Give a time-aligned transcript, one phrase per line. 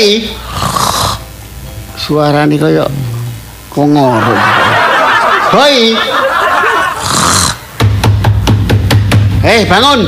[0.00, 0.24] Boy.
[2.00, 2.88] Suarane kaya
[3.68, 4.32] kongoro.
[5.52, 5.92] Boy.
[9.44, 10.00] Eh, bangun.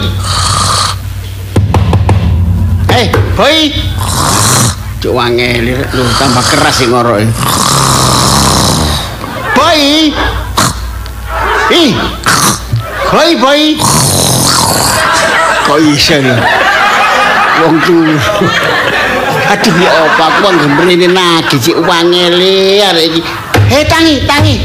[2.89, 3.69] Eh, boy.
[4.97, 7.29] Cuk wangel lu tambah keras sih ngoroke.
[9.53, 10.09] Boy.
[11.69, 11.93] Ih.
[13.13, 13.63] Boy, boy.
[15.69, 16.37] Kok lho.
[17.61, 18.17] Wong turu.
[19.53, 23.21] Aduh ya apa aku wong gembrene nagi cik wangele arek iki.
[23.69, 24.57] Hei tangi, tangi.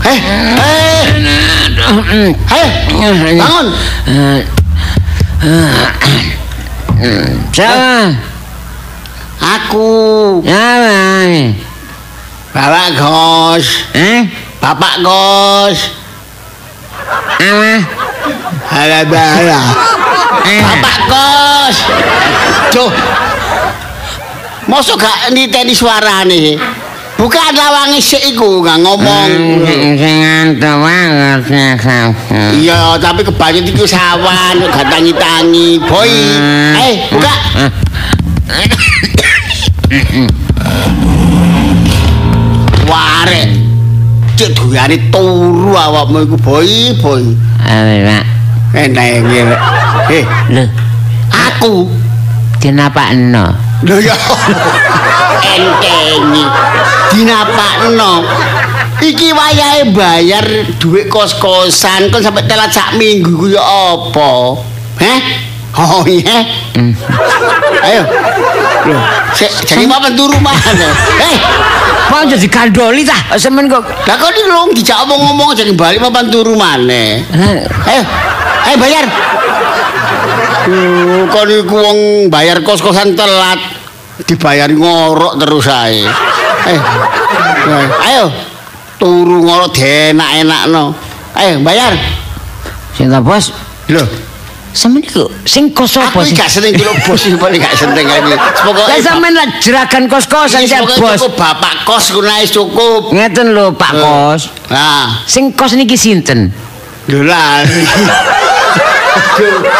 [0.00, 1.04] Hei, hei.
[2.48, 2.66] Hei,
[3.36, 3.66] bangun.
[7.52, 8.16] Siapa?
[9.36, 9.88] Aku,
[10.40, 11.52] Siapa?
[12.56, 13.66] Bapak Gos.
[13.92, 14.32] Eh?
[14.64, 15.92] Bapak Gos.
[17.36, 17.84] Apa?
[18.72, 19.60] Hala bala.
[20.48, 20.60] Eh.
[20.64, 21.76] Bapak Gos.
[22.72, 22.92] Duh.
[24.66, 26.58] Mosok gak niteni suarane.
[27.16, 29.62] Bukan lawange sik iku gak ngomong.
[29.62, 32.10] Sing ya kamu.
[32.58, 35.78] Iya, tapi kebanyakan itu sawan, gak tangi-tangi.
[35.86, 36.10] Boy,
[36.82, 37.34] eh, buka.
[42.90, 43.48] Warek.
[44.36, 47.22] Cek duyane turu awakmu iku, boy, boy.
[47.62, 48.24] Ayo, Pak.
[48.76, 49.56] Enak ngene.
[50.10, 50.68] Eh, Loh,
[51.32, 51.86] aku.
[52.60, 53.65] kenapa no?
[53.84, 54.16] Lho ya.
[55.44, 56.44] Entengi.
[57.12, 58.24] Dinapakno.
[58.96, 60.46] Iki wayahe bayar
[60.80, 64.56] duit kos-kosan kon sampai telat sak minggu ku ya apa?
[64.96, 65.18] Heh?
[65.76, 66.40] Oh iya.
[67.84, 68.02] Ayo.
[68.88, 69.02] Loh,
[69.36, 70.88] sik jadi apa turu mana?
[71.20, 71.36] Eh,
[72.06, 73.36] Kok jadi kandoli tah?
[73.36, 73.84] Semen kok.
[73.84, 77.20] lah kok iki lho dijak omong-omong jadi balik papan turu maneh.
[77.28, 78.02] Lah, Ayo,
[78.64, 79.04] ayo bayar.
[81.30, 83.60] Kon iku wong bayar kos-kosan telat
[84.26, 86.02] dibayar ngorok terus ae.
[86.66, 86.80] Eh.
[87.70, 88.26] eh, Ayo.
[88.98, 90.90] Turu ngorok enak-enakno.
[91.38, 91.94] Ayo bayar.
[92.96, 93.52] Sing ta, Bos?
[93.92, 94.02] Lho,
[94.76, 96.36] Semen iku sing kos aku apa sih?
[96.36, 98.36] gak seneng dulu bos iki paling gak seneng iki.
[98.60, 101.16] Semoga Lah sampean lah jeragan kos-kosan ya, Bos.
[101.16, 103.14] Cukup bapak kos ku naik cukup.
[103.14, 104.52] Ngeten lho, Pak Kos.
[104.68, 106.50] Nah, Sing kos niki sinten?
[107.06, 107.62] lho lah.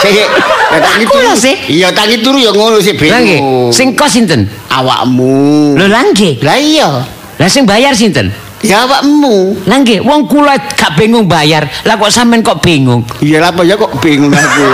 [0.00, 0.28] Sik.
[0.76, 1.54] Ya tangi Aku turu lah, sih.
[1.72, 3.72] Iya, tangi turu ya ngono sih Lah nggih, bingung.
[3.72, 4.44] sing kos sinten?
[4.68, 5.72] awakmu.
[5.72, 6.44] Lho lah nggih.
[6.44, 6.88] Lah iya.
[7.36, 8.28] Lah sing bayar sinten?
[8.60, 9.56] Ya awakmu.
[9.64, 11.64] Lah nggih, wong kula gak bingung bayar.
[11.82, 13.00] Lah kok sampean kok bingung?
[13.24, 14.64] Iya lah apa ya kok bingung aku.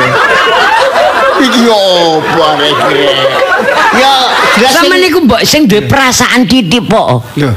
[1.42, 2.74] Iki opo arek?
[3.92, 4.12] Ya
[4.58, 7.22] jelas Sampean niku mbok sing duwe perasaan titik po.
[7.34, 7.50] Lho,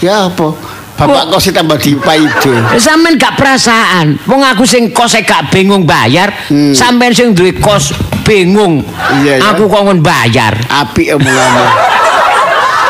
[0.00, 0.52] ya apa?
[0.92, 2.52] Bapak kos tambah dipaido.
[2.78, 4.20] Sampean gak perasaan.
[4.28, 6.70] Wong aku sing kos e gak bingung bayar, Hmm.
[6.76, 7.90] sampean sing duwe kos
[8.22, 8.84] bingung.
[9.24, 9.50] Iya, ya.
[9.50, 10.54] Aku kok ngon bayar.
[10.70, 11.66] Apik omonganmu.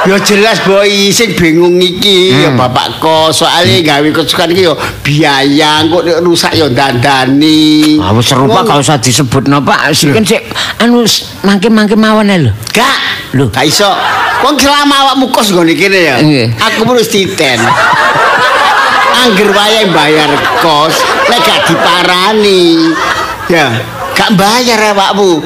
[0.03, 4.75] Ya jelas boy sing bingung iki ya bapak kos soalnya gawe kosukan iki ya
[5.07, 8.03] biaya kok rusak ya dandani.
[8.03, 9.95] Ah wis serupa gak usah disebutno Pak.
[9.95, 10.43] Sik kan sik
[10.83, 11.07] anu
[11.47, 12.51] mangke-mangke mawon lho.
[12.75, 12.99] Gak.
[13.39, 13.47] Lho.
[13.55, 13.87] Gak iso.
[14.43, 16.17] Wong selama awakmu kos nggone kene ya.
[16.67, 17.63] Aku wis titen.
[19.23, 20.99] Angger wayahe bayar kos,
[21.31, 22.91] nek gak diparani.
[23.47, 23.71] Ya,
[24.19, 25.39] gak bayar awakmu.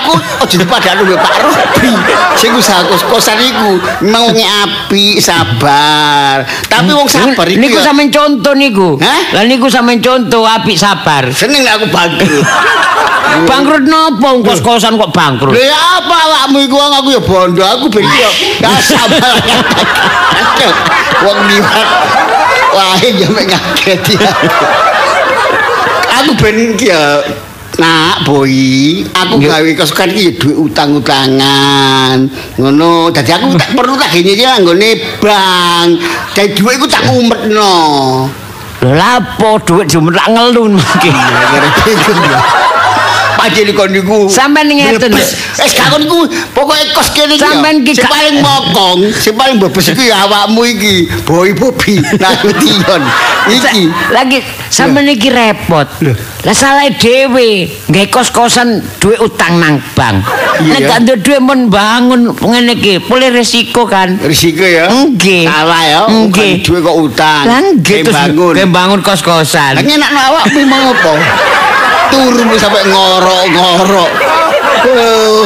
[0.00, 1.92] Aku aja dipadakno mbek Pak Robi.
[2.40, 3.76] Sing usaha kos-kosan iku
[4.08, 6.48] wonge apik, sabar.
[6.66, 8.96] Tapi wong sabar iku niku ya sampean contoh niku.
[9.36, 11.28] Lah niku sampean contoh apik sabar.
[11.36, 12.46] seneng aku bangkrut.
[13.50, 15.54] Bangkrut nopo kos-kosan kok bangkrut?
[15.54, 18.30] Lha apa awakmu iku wong aku ya bondo, aku ben yo
[18.82, 19.38] sabar.
[21.20, 21.88] Wong liwat.
[22.72, 24.16] Wah, ya mek ngageti.
[26.20, 27.20] Aku ben iki ya
[27.80, 28.52] Nak, boy,
[29.08, 32.28] aku gawe kesukaan iki duit utang-utangan.
[32.60, 35.88] Ngono, dadi aku tak perlu tak gini iki nggone bank.
[36.36, 37.72] Dadi duit iku tak umetno.
[38.84, 41.08] Lho lapo dhuwit jumentak ngelun mangke.
[43.40, 45.10] Padahal kon niku Sampeyan ngeten.
[45.16, 46.20] Wis gak kon niku
[46.52, 47.42] pokoke kos kene iki.
[47.42, 51.08] Sampeyan ki sing gak- paling mokong, sing paling bebes iki awakmu iki.
[51.24, 53.02] Boy Bobi Nasution.
[53.40, 53.88] Iki.
[54.12, 55.88] Lagi sampean iki repot.
[56.44, 60.20] Lah salah dhewe, nggae kos-kosan duwe utang nang bank.
[60.60, 64.20] Nek gak duwe duwe mun bangun ngene iki, boleh resiko kan.
[64.20, 64.92] Risiko ya.
[64.92, 65.48] Nggih.
[65.48, 66.02] Salah ya.
[66.08, 66.60] Nggih.
[66.60, 67.44] Bukan Duit kok utang.
[67.48, 68.20] Lah nggih terus
[68.68, 69.00] bangun.
[69.00, 69.80] kos-kosan.
[69.80, 71.12] Lah ngenakno awakmu mau apa?
[72.10, 74.10] Turun sampai ngorok-ngorok.
[74.80, 75.44] Oh,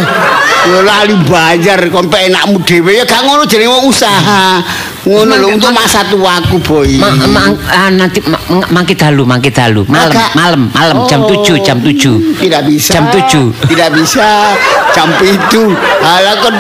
[0.71, 4.63] yo lali bayar kon enakmu dhewe ya gak ngono jenenge wong usaha.
[5.05, 6.97] Ngono lho untuk masa tuaku, Boy.
[6.97, 9.85] Ma, ma, ah, nanti ma, ma- mangki dalu, mangki dalu.
[9.85, 12.41] Malam, malam, malam jam Oh, 7, jam 7.
[12.41, 12.93] Tidak bisa.
[12.97, 13.53] Jam 7.
[13.69, 14.57] Tidak bisa.
[14.97, 15.77] Jam itu.
[16.01, 16.57] Alah kon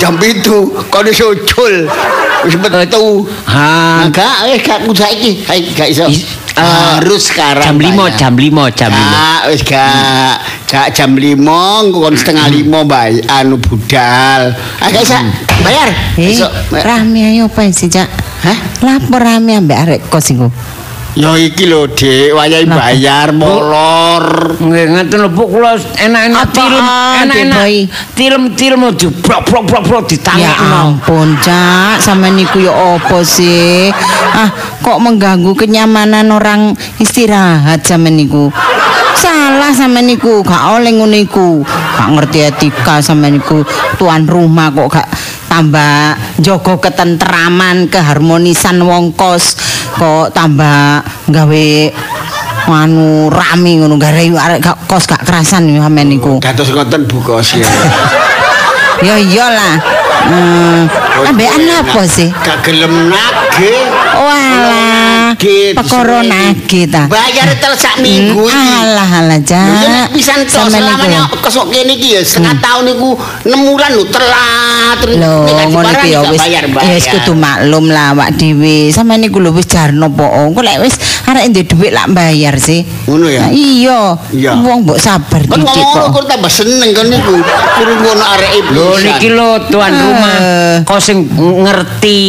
[0.00, 0.72] jam itu.
[0.88, 1.84] Kon iso ucul.
[2.40, 3.28] Wis metu.
[3.44, 5.44] Ha, Enggak, eh gak kudu saiki.
[5.74, 6.08] Gak iso.
[6.08, 6.24] Is-
[6.56, 7.62] ah, Harus sekarang.
[7.62, 8.16] jam 5, bayar.
[8.16, 8.96] jam 5, jam 5.
[8.96, 10.34] Gak, wis gak.
[10.64, 11.44] Gak jam 5,
[11.90, 14.56] kon setengah 5 bay anu budal.
[14.80, 15.16] Ah gak iso
[15.60, 15.88] bayar.
[16.16, 16.48] Eh, Iso.
[16.72, 18.08] rame ayo apa sih, Cak?
[18.40, 18.56] Hah?
[18.80, 20.48] Lapor rame ambek arek kos iku.
[21.18, 24.54] Ya iki lho, Dik, wayahe bayar molor.
[24.62, 26.86] Nggih ngoten lho Bu kula enak-enak film,
[27.26, 27.58] enak-enak
[29.42, 30.04] brok brok brok
[30.38, 33.90] Ya ampun, Cak, sama niku ya apa sih?
[34.30, 34.54] Ah,
[34.86, 38.54] kok mengganggu kenyamanan orang istirahat sama niku?
[39.18, 41.66] Salah sama niku, gak oleh ngono iku.
[41.66, 43.66] Gak ngerti etika sama niku.
[43.98, 45.08] Tuan rumah kok gak
[45.50, 49.58] tambah jogo ketentraman, keharmonisan wong kos.
[49.90, 51.66] Kok tambah gawe
[52.70, 56.38] anu rame ngono gawe arek gak- kos gak kerasan sama niku.
[56.38, 57.54] Dados ngoten Bu Kos.
[59.00, 59.80] Ya iyalah.
[60.20, 60.84] Hmm,
[61.32, 62.28] ambekan apa sih?
[62.44, 63.72] Gak gelem nage.
[64.20, 65.32] Walah,
[65.76, 67.08] perkara nage ta.
[67.08, 68.68] Bayar tel sak minggu iki.
[68.84, 69.64] Alah alah ja.
[70.12, 71.36] pisan to selamanya iku.
[71.40, 74.98] kosok kene iki ya setengah tahun niku 6 bulan lho telat.
[75.06, 76.92] Lho ngono iki ya wis bayar, ya bayar.
[76.98, 78.92] wis kudu maklum lah awak dhewe.
[78.92, 80.26] Sampeyan niku lho wis jarno po.
[80.28, 80.98] Engko lek wis
[81.30, 82.84] arek ndek dhuwit lak bayar sih.
[83.08, 83.48] Ngono ya?
[83.48, 84.00] Nah, iya.
[84.34, 84.50] Iya.
[84.60, 86.12] Wong mbok sabar dikit kok.
[86.12, 87.34] kok tambah seneng kan niku.
[87.80, 90.09] Kurung ngono arek Lho niki lho tuan Eh.
[90.10, 90.36] Rumah
[90.82, 92.22] kok sing ngerti,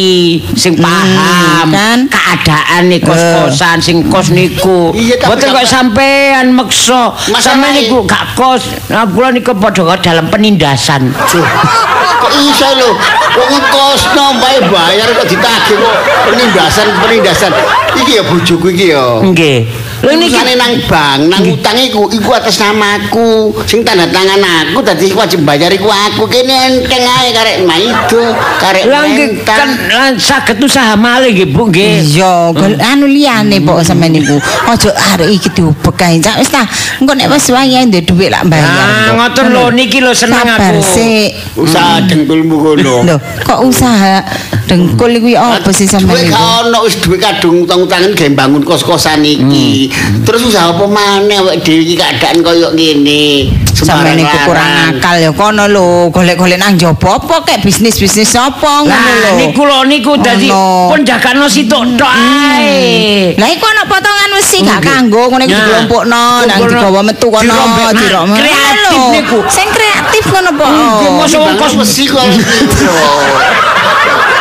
[0.54, 1.98] sing paham kan?
[2.06, 4.94] keadaan nih kos-kosan sing kos niku.
[4.94, 7.10] Mboten kok sampe- sampean meksa.
[7.28, 8.62] Masalahnya- Sampe niku gak kos.
[8.88, 11.10] Nah kula niku padha kok dalam penindasan.
[11.12, 12.90] Kok iso lho?
[13.32, 17.52] Wong kosno bae bayar kok ditagih kok penindasan penindasan.
[17.92, 19.20] Iki ya bojoku iki ya.
[19.20, 19.66] Nggih.
[20.02, 23.54] Lho niki nang bank, nang utang iku, iku atas namaku.
[23.70, 26.26] Sing tanda tangan aku, dadi wajib bayar iku aku.
[26.26, 29.70] Kene enteng ae karek maido, karek Lah nggih kan
[30.18, 32.18] saged usaha malih nggih Bu nggih.
[32.18, 34.42] Iya, gol anu liyane pok sampeyan niku.
[34.66, 36.18] Aja arek iki diubek kae.
[36.18, 36.66] Cak wis ta.
[36.98, 38.66] Engko nek wis wayahe ndek dhuwit lak bayar.
[38.66, 40.82] Ah, ngoten lho niki lho seneng Sabar aku.
[40.82, 41.30] sik.
[41.54, 43.06] Usaha dengkulmu kono.
[43.06, 44.18] Loh, kok usaha
[44.66, 46.34] dengkul iku apa sih sampeyan niku?
[46.34, 49.91] gak ono wis duit kadung utang-utangan gawe bangun kos-kosan iki.
[50.22, 53.50] Terus usaha apa maneh awake dhewe iki keadaan koyo ngene.
[53.72, 58.94] Sampeyan niku kurang akal ya kono lho, golek-golek nang jopo apa kek bisnis-bisnis apa ngono
[58.94, 59.32] Lah lho.
[59.42, 60.94] niku lho niku dadi Ono.
[60.94, 63.34] pun jagano sitok tok ae.
[63.34, 67.54] Lah iku ana potongan wesi gak kanggo ngene iki dikelompokno nang digawa metu kono
[67.90, 68.34] dirokno.
[68.38, 69.38] kreatif niku.
[69.50, 70.66] Sing kreatif ngono po.
[70.70, 72.22] Nggih, mosok kos mesti kok.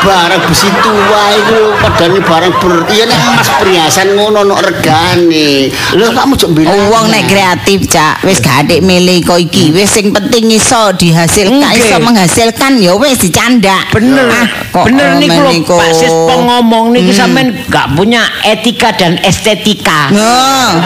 [0.01, 5.69] barang besi tua itu padahal ini barang ber iya nek emas perhiasan ngono nok regane
[5.93, 10.09] lho cok bilang Oh, wong nek kreatif cak wis gak milih kok iki wis sing
[10.09, 15.75] penting iso dihasilkan iso menghasilkan ya wis dicandak Bener, Ah, kok bener niku lho niku.
[15.77, 20.09] Pak Sis ngomong niki sampean gak punya etika dan estetika.
[20.09, 20.79] Nah,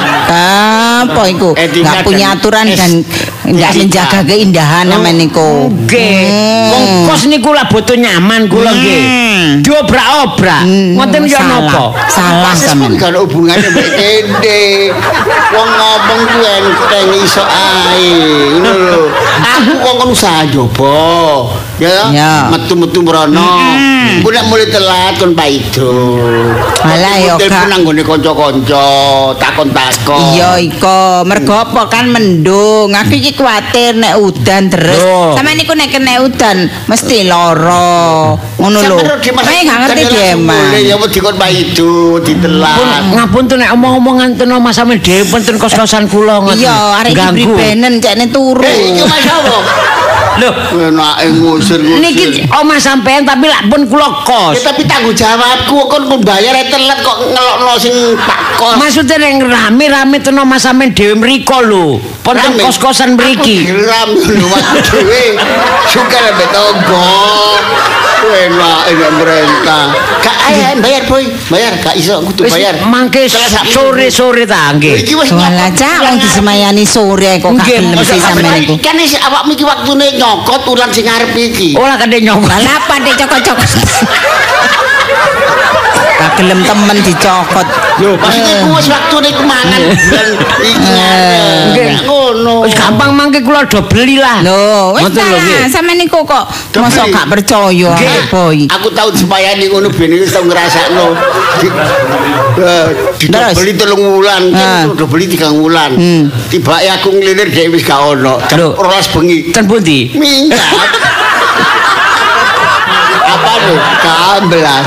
[1.06, 1.54] apa iku?
[1.56, 3.78] Gak punya aturan dan estetika.
[3.78, 5.70] menjaga keindahan nama niku.
[5.70, 6.18] Nggih.
[6.26, 6.72] Hmm.
[6.74, 9.05] Wong kos niku lah butuh nyaman kula nggih.
[9.06, 9.62] Hmm.
[9.62, 10.64] Diobrak-obrak.
[10.66, 11.62] Hmm, Ngoten ya salah.
[11.70, 11.84] napa?
[12.10, 12.98] Salah sampean.
[12.98, 14.64] gak ada hubungannya mbak Kende
[15.54, 18.10] Wong ngomong ku enteng iso ae
[18.56, 19.02] Ngono lho
[19.56, 23.60] Aku wong kon usaha jobo Ya, metu-metu merono
[24.24, 25.92] Ku nek mulai telat kon paido
[26.86, 27.68] Alah, ya, Telepon Kak.
[27.68, 28.88] nang gone kanca-kanca
[29.36, 32.94] takon-takon Iya iko, mergo apa kan mendung.
[32.94, 35.02] Aku iki kuwatir nek udan terus.
[35.02, 35.34] Loh.
[35.34, 38.38] Sama niku nek kena udan mesti loro.
[38.62, 38.96] Ngono lho.
[39.02, 40.78] Mek gak ngerti Deman.
[40.80, 46.08] Ya wedi kon paido Pun ditelat ngapunten nek omong-omongan ten Mas sampean dhewe penten kos-kosan
[46.08, 46.62] kula ngoten.
[46.64, 47.34] Iya, arek iki Ganggu.
[47.58, 48.62] bribenen cekne turu.
[48.64, 49.58] Eh, iki Mas apa?
[50.36, 50.52] Lho,
[50.92, 54.60] Enake ngusir-ngusir niki omah sampean tapi lak pun kula kos.
[54.60, 58.76] Ya tapi tanggung jawabku kon kon bayar telat kok ngelokno sing Pak Kos.
[58.76, 61.86] Maksudnya yang rame-rame ten omah sampean dhewe mriko lho.
[62.20, 63.64] Ponten kos-kosan mriki.
[63.72, 65.40] Rame lho Mas dhewe.
[65.88, 67.08] Suka lebih tonggo.
[68.26, 69.86] Enak enak merentah.
[70.26, 72.74] Kak ayo bayar boy, bayar gak iso kudu bayar.
[72.90, 73.76] mangke Telat sak minggu.
[73.78, 75.06] sore-sore ta nggih.
[75.06, 78.82] Iki wis Walah cak wong disemayani sore kok gak gelem sih sampean niku.
[78.82, 81.78] Kan wis awakmu iki waktune nyokot ulan sing arep iki.
[81.78, 82.50] Ora kadhe nyokot.
[82.50, 83.70] Lah apa dek cokot-cokot.
[86.16, 87.68] Tak gelem temen dicokot.
[88.02, 90.30] Lho, maksudnya ku wis waktune ku mangan bulan
[90.66, 90.94] iki.
[91.70, 91.92] Nggih.
[92.26, 92.66] Ngono.
[92.66, 94.42] Wis gampang mangke kula do beli lah.
[94.42, 95.26] Lho, wis ta,
[95.70, 97.92] sampeyan niku kok mosok gak percaya.
[97.94, 98.58] Arek boy.
[98.66, 101.14] Aku tahu supayane ngono ben iki tau ngrasakno.
[101.62, 101.68] Di,
[102.66, 102.88] eh,
[103.30, 103.54] Terus?
[103.54, 104.90] beli telung wulan, Ah.
[104.90, 105.94] udah beli tiga wulan.
[105.94, 106.24] Hmm.
[106.50, 108.42] Tiba aku ngelilir dhek wis gak ono.
[108.50, 109.38] 12 bengi.
[109.54, 110.10] Ten pundi?
[110.18, 111.14] Minggat.
[113.56, 113.80] Apa lho?
[114.04, 114.86] Kambelas.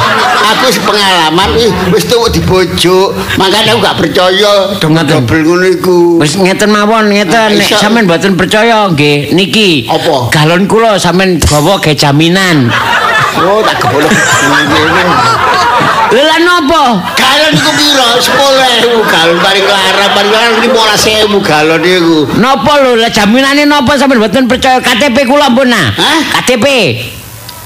[0.48, 3.16] Aku pengalaman wis wis tuwuk dibojo.
[3.40, 5.98] Makanya aku gak percaya dobel ngono iku.
[6.20, 9.88] Wis ngeten mawon ngeten nek sampean mboten percaya nggih niki.
[9.88, 10.28] Apa?
[10.32, 12.68] Galon kula sampean gawa ge jaminan.
[13.38, 14.08] Oh, tak kebolo.
[16.08, 17.04] Lha lan napa?
[17.12, 18.08] Galon iku piro?
[18.16, 22.18] 10.000 galon paling larang, paling larang 15.000 galon iku.
[22.40, 22.96] Napa lho?
[22.96, 25.92] Lah jaminane napa sampean mboten percaya KTP kula pun nah.
[25.92, 26.40] Hah?
[26.40, 26.66] KTP.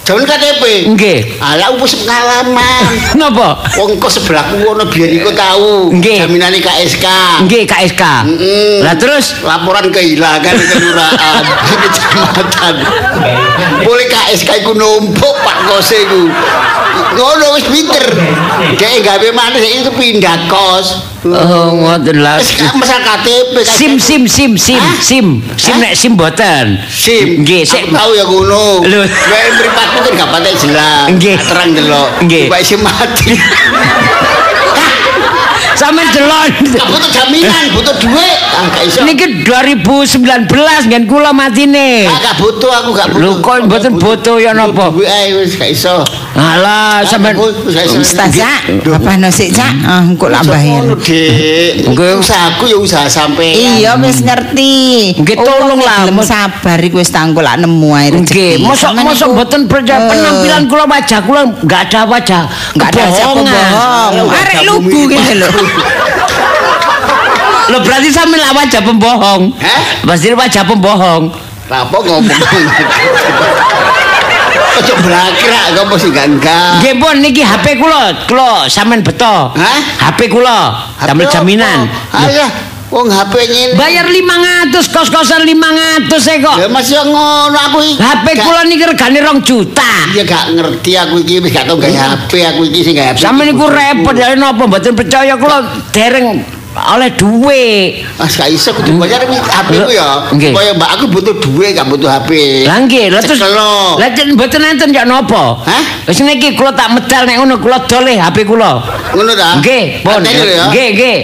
[0.02, 0.62] Jaman KTP.
[0.98, 1.38] Nggih.
[1.38, 2.82] Ala aku wis pengalaman.
[3.22, 3.62] Napa?
[3.78, 5.94] Wong kok sebelahku ono biyen iku tahu.
[5.94, 6.26] Nggih.
[6.26, 7.06] Jaminane KSK.
[7.46, 8.02] Nggih KSK.
[8.26, 8.82] Mm-mm.
[8.82, 12.74] Lah terus laporan kehilangan kelurahan di kecamatan.
[13.86, 16.26] Boleh KSK iku numpuk Pak Kose iku.
[17.12, 18.04] Ngono wis pinter.
[18.78, 21.12] Dek gawe maneh itu pindah kos.
[21.22, 22.42] Oh, ngoten lah.
[22.74, 23.54] Mesal KTP.
[23.62, 26.82] Sim sim sim sim sim sim nek sim boten.
[26.90, 27.46] SIM.
[27.46, 27.94] Nggih, sik.
[27.94, 28.82] Tahu ya ngono.
[28.82, 29.00] Lho.
[29.58, 31.06] Mripatku kan gak patek jelas.
[31.14, 31.36] Nggih.
[31.46, 32.08] Terang delok.
[32.26, 32.50] Nggih.
[32.66, 33.38] Sing mati.
[35.76, 36.50] Sampeyan delon.
[36.76, 38.38] Gak butuh jaminan, butuh duit.
[38.52, 39.00] Ah, gak iso.
[39.04, 42.06] Niki 2019 ngen kula matine.
[42.06, 43.20] Ah, gak butuh aku gak butuh.
[43.22, 44.92] Lho, kok mboten butuh ya napa?
[44.92, 46.04] Duit ae wis gak iso.
[46.36, 47.98] Alah gak iso.
[48.00, 49.72] Ustazah, apa no sik, Cak?
[49.84, 50.28] Ah, engko
[51.02, 51.92] Dik.
[51.92, 52.12] Nggih.
[52.20, 53.56] Usahaku ya usaha sampean.
[53.56, 55.16] Iya wis ngerti.
[55.18, 58.22] Nggih, Oh, tolong lah, sabar iku wis tangko lak nemu ae rezeki.
[58.22, 62.42] Nggih, mosok mosok mboten percaya Eh, penampilan kula wajah kula enggak ada wajah
[62.74, 64.28] Enggak ada bohong.
[64.32, 65.22] Arek bumi lugu itu.
[65.22, 65.48] gini lho.
[67.70, 69.42] Loh berarti sampe lah wajah pembohong.
[69.62, 69.80] Hah?
[70.04, 71.30] Pasti wajah pembohong.
[71.72, 72.40] Apa ngomong?
[74.72, 76.80] Ojo blakrak kok sing gangga.
[76.80, 79.52] Nggih pun niki HP kula, kula sampean beto.
[79.52, 79.78] Hah?
[80.08, 81.86] HP kula, sampe jaminan.
[82.12, 82.48] Ayah,
[82.92, 83.74] wong HP ngene.
[83.74, 86.56] Bayar 500 kos-kosan 500 e kok.
[86.60, 87.96] Ya masih ngono aku iki.
[87.96, 89.92] HP kula niki regane 2 juta.
[90.12, 93.24] Iya gak ngerti aku iki wis gak tau gawe HP aku iki sing gawe HP.
[93.24, 97.64] Sampe niku repot ya napa mboten percaya kula dereng oleh duwe.
[98.20, 100.28] Mas gak iso kudu bayar HP ku ya.
[100.28, 102.64] Supaya mbak aku butuh duit gak butuh HP.
[102.68, 103.40] Lah nggih, lah terus.
[103.40, 105.64] Lah jen mboten enten ya napa?
[105.64, 106.04] Hah?
[106.04, 108.84] Wis niki kula tak medal nek ngono kula dole HP kula.
[109.16, 109.56] Ngono ta?
[109.64, 110.20] Nggih, pun.
[110.20, 110.68] Ya.
[110.68, 111.18] Nggih, nggih.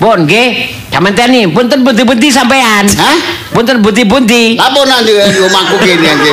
[0.00, 0.80] Pun nggih.
[0.94, 2.86] Sampeyan punten buti-buti sampean.
[2.86, 3.16] Hah?
[3.50, 4.54] Punten buti-buti.
[4.54, 6.30] Apa nanti di omahku kene kene.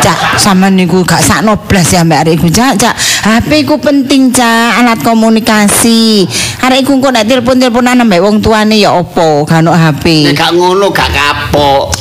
[0.00, 2.80] Cak, sama niku gak sakno blas ya mbak Arek iku, Cak.
[2.80, 6.24] Cak, HP ku penting, Cak, alat komunikasi.
[6.64, 10.32] Arek iku kok nek telepon-teleponan mbek wong tuane ya opo, gak ono HP.
[10.32, 11.92] Nek gak ngono gak kapok.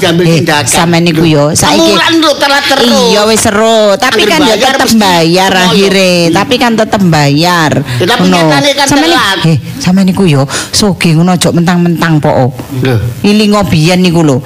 [0.00, 0.64] Diambil Eh, tindakan.
[0.64, 1.92] sama niku yo, saiki-
[2.32, 2.88] telat terus.
[3.12, 5.62] Iya wis seru, tapi kan ya bayar tetep mesti- bayar iya.
[5.68, 7.70] akhirnya, tapi kan tetep bayar.
[8.00, 9.38] Ya, tapi nyatane kan telat.
[9.44, 12.52] Eh, sama niku yo, soge ngono aja mentang-mentang po.
[12.80, 12.96] Lho.
[13.22, 14.40] Ilingo biyen niku lho.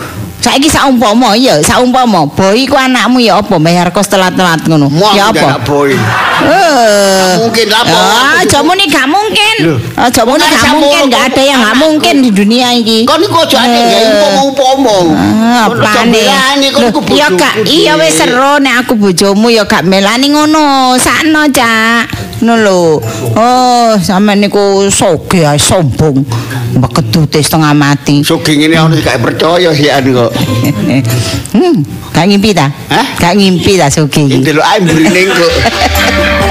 [0.47, 4.87] Saiki saumpama ya, saumpama boy ku anakmu ya apa bayar kos telat-telat ngono.
[5.19, 5.59] Ya apa?
[5.59, 5.91] gak boy.
[6.37, 7.35] Eh.
[7.41, 7.97] mungkin lah, Po.
[7.97, 9.55] Ah, aja muni gak mungkin.
[9.97, 13.09] Aja muni gak mungkin, gak ada yang gak mungkin di dunia iki.
[13.09, 13.85] Kon iku aja ane Eh.
[13.89, 14.97] gawe umpama-umpama.
[15.17, 16.15] Ah, apane?
[16.15, 17.01] belani, kon Loh, iku
[17.67, 20.95] Iya wis seru nek aku bojomu ya gak melani ngono.
[21.01, 22.26] Sakno, Cak.
[22.37, 23.01] Ngono lho.
[23.37, 26.21] Oh, sampe niku soge ae sombong.
[26.77, 28.21] Mbak kedute setengah mati.
[28.21, 30.33] Sugih ngene ono gak percaya sih anu kok.
[31.57, 31.77] hmm,
[32.13, 32.69] gak ngimpi ta?
[32.93, 33.07] Hah?
[33.17, 34.45] Gak ngimpi ta soge iki.
[34.45, 35.53] Delok ae mrining kok.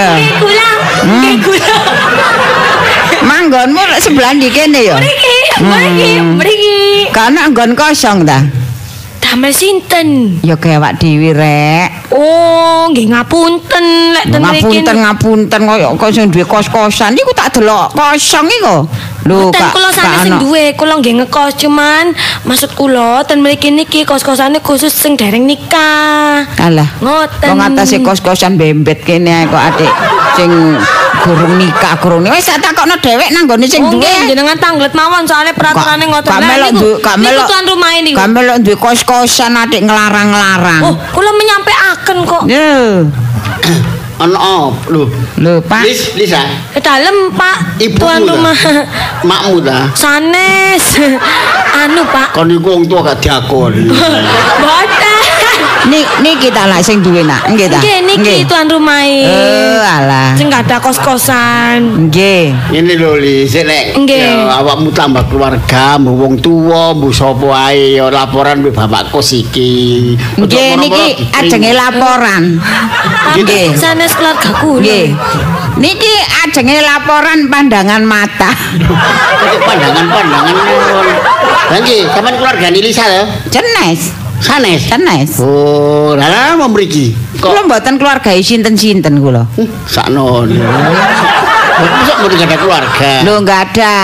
[0.00, 0.68] Kayak gula.
[1.20, 1.74] Kayak gula.
[3.20, 4.96] Manggonmu sebelah ndi kene ya?
[4.96, 6.78] Mriki, mriki, mriki.
[7.12, 8.40] Kana nggon kosong ta?
[9.20, 10.40] Damel sinten?
[10.40, 12.10] Ya kewak dhewe rek.
[12.10, 13.84] Oh, nggih ngapunten
[14.16, 14.80] lek ten mriki.
[14.82, 18.88] Ngapunten ngapunten kaya kok sing duwe kos-kosan iku tak delok kosong iku.
[19.28, 19.76] Lho, Kak.
[19.76, 22.16] kula Kak sing duwe, kula nggih ngekos cuman
[22.48, 26.48] maksud kula ten mriki niki kos-kosane khusus sing dereng nikah.
[26.56, 26.88] Alah.
[27.04, 27.48] Ngoten.
[27.52, 29.92] Wong atase kos-kosan bembet kene kok adik
[30.40, 30.50] sing
[31.20, 32.40] gurung nikah gurung nikah.
[32.40, 36.32] wis tak takokno dhewek nang gone sing duwe jenengan tanglet mawon soalnya peraturane ngoten.
[36.32, 37.48] Gak melok duwe, gak niku melok.
[37.48, 38.10] tuan rumah ini.
[38.16, 40.82] Gak melok duwe kos-kosan adik ngelarang-larang.
[40.88, 42.42] Oh, kula menyampaikan kok.
[42.48, 43.04] Yo.
[44.20, 45.08] Ono op, lho.
[45.40, 45.80] Lho, Pak.
[45.88, 46.44] Lis, Lisa.
[46.76, 47.80] Ke dalam, Pak.
[47.80, 48.52] Ibumu tuan rumah.
[49.24, 49.88] Makmu ta.
[49.96, 51.00] Sanes.
[51.80, 52.36] anu, Pak.
[52.36, 53.88] Kon iku wong tua gak diakoni.
[54.62, 55.09] Boten.
[55.90, 57.50] Nik niki ta lah sing duwe nak.
[57.50, 57.82] Nggih ta?
[57.82, 60.38] Nggih, niki tuan rumah Eh, alah.
[60.38, 62.06] Sing ada kos-kosan.
[62.06, 62.54] Nggih.
[62.70, 64.46] Ini lho Lis, lek Nggih.
[64.46, 69.34] ya, awakmu tambah keluarga, mbuh wong tuwa, mbuh sapa ae ya laporan mbek bapak kos
[69.34, 70.14] iki.
[70.38, 72.62] Nggih niki ajenge laporan.
[73.34, 73.74] Nggih.
[73.74, 74.78] Sanes keluarga kula.
[74.86, 75.06] Nggih.
[75.82, 76.14] Niki
[76.46, 78.54] ajenge laporan pandangan mata.
[78.78, 80.38] Ngono.
[81.70, 83.22] Lah nggih, sampean keluarga Lisa lho.
[83.50, 84.29] Cenes.
[84.40, 84.88] Sanes.
[84.88, 85.36] Cenes.
[85.44, 87.12] Oh, lah mau mriki.
[87.36, 89.44] Kula Kok mboten keluarga sinten-sinten kula.
[89.56, 90.48] Hmm, sakno.
[91.80, 93.12] Masa mau ada keluarga?
[93.24, 93.96] Lho enggak ada.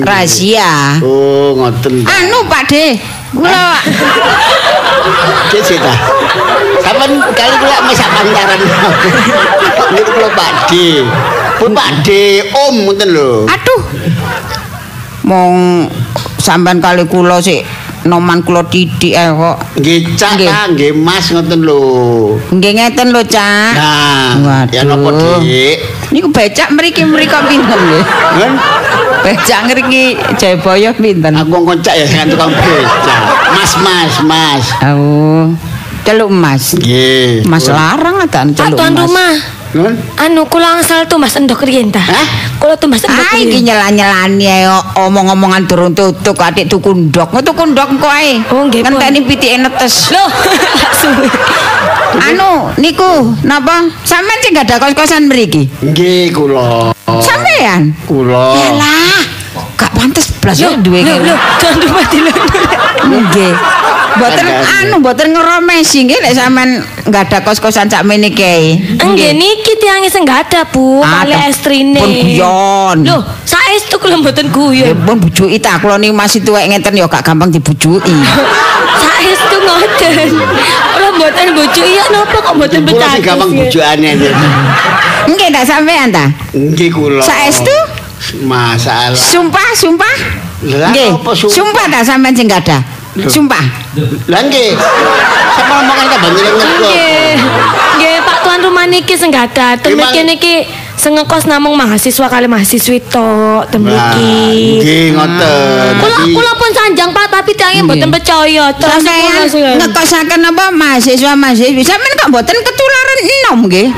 [0.00, 1.00] Rahasia.
[1.04, 2.04] Oh, ngoten.
[2.04, 2.96] Anu Pak De.
[3.36, 3.80] Kula
[5.52, 5.94] Ki ta.
[6.80, 8.60] Sampeyan kali kula mesak pantaran.
[9.92, 11.04] Niku kula Pak De.
[11.60, 13.44] Pun Pak De, Om ngoten lho.
[13.44, 13.80] aduh.
[15.24, 15.86] Mong
[16.40, 17.64] sampean kali kula sik
[18.02, 19.56] noman kula titik ae kok.
[19.76, 20.48] Nggih Cak Nggih.
[20.48, 21.80] ta, nggih Mas ngoten lho.
[22.48, 23.72] Nggih ngeten lho, Cak.
[23.76, 25.10] Nah, ya napa.
[25.40, 25.76] Dik?
[26.10, 28.04] Niku becak mriki mriko pinten nggih?
[28.40, 28.52] Kan
[29.20, 31.36] Becak mriki Jayabaya pinten?
[31.36, 33.16] aku ngoncak ya dengan tukang beca.
[33.52, 34.64] Mas, Mas, Mas.
[34.80, 35.52] Oh.
[36.00, 36.72] Celuk Mas.
[36.72, 37.44] Nggih.
[37.44, 39.04] Mas larang ada celuk tuan Mas.
[39.04, 39.34] rumah.
[40.18, 42.02] Anu kula angsal tuh Mas Endok riyen ta.
[42.02, 42.26] Hah?
[42.58, 43.62] Kula tuh Mas Endok Ah iki
[44.66, 47.38] o- omong-omongan durung tutuk adik tuku ndok.
[47.38, 48.42] Tuku ndok engko ae.
[48.50, 48.82] Oh, nggih.
[48.82, 50.10] Ngenteni pitike netes.
[51.00, 51.26] Suwe.
[52.26, 53.86] Anu, niku napa?
[54.02, 55.70] Sampeyan sing gak ada kos-kosan mriki?
[55.80, 56.90] Nggih kula.
[57.06, 57.94] Sampeyan?
[58.04, 58.58] Kula.
[58.58, 59.22] Yalah,
[59.78, 61.30] gak pantes blas Loh, duwe kene.
[61.30, 62.62] loh, tuan rumah dilundur.
[63.06, 63.52] Nggih.
[64.10, 66.70] Mboten Ada- anu mboten ngeromesi nggih nek sampean
[67.08, 68.74] gak ada kos-kosan sak mene kae.
[68.98, 70.98] Enggih niki tiange sing ada, Bu.
[71.00, 72.00] Kali estrine.
[72.00, 72.96] Pun guyon.
[73.06, 74.96] Loh, saestu kula mboten Ya guyon.
[75.06, 78.10] pun bujuki ta kula niki masih tuwek ngeten ya gak gampang dibujuki.
[79.04, 80.28] Saestu ngoten.
[80.96, 83.24] Kula mboten bojo iya napa kok mboten Kula sing becak.
[83.24, 84.10] gampang bojokane.
[85.30, 86.24] Nggih tak sampean ta?
[86.50, 87.22] Nggih kula.
[87.22, 87.76] Saestu?
[88.44, 89.16] Masalah.
[89.16, 90.16] Sumpah, sumpah.
[90.60, 91.14] Nggih.
[91.16, 91.54] apa sumpah?
[91.56, 92.78] Sumpah tak sampean sing gak ada.
[93.26, 93.64] Sumpah.
[94.30, 94.78] Lah nggih.
[95.56, 96.66] Sapa ngomongan ta banjur ngekos.
[96.78, 97.30] Nggih.
[97.98, 99.74] Nggih, Pak tuan rumah niki sing ada.
[99.74, 100.54] Temriki niki
[100.94, 104.84] sing ngekos namung mahasiswa kali mahasiswi tok Lah, temriki.
[104.84, 105.92] Nggih ngoten.
[105.98, 108.68] Kula kula pun sanjang Pak tapi tiange mboten percaya.
[108.76, 113.88] Terus sing ngekosaken apa mahasiswa mahasiswi sampean kok mboten ketularan enom nggih.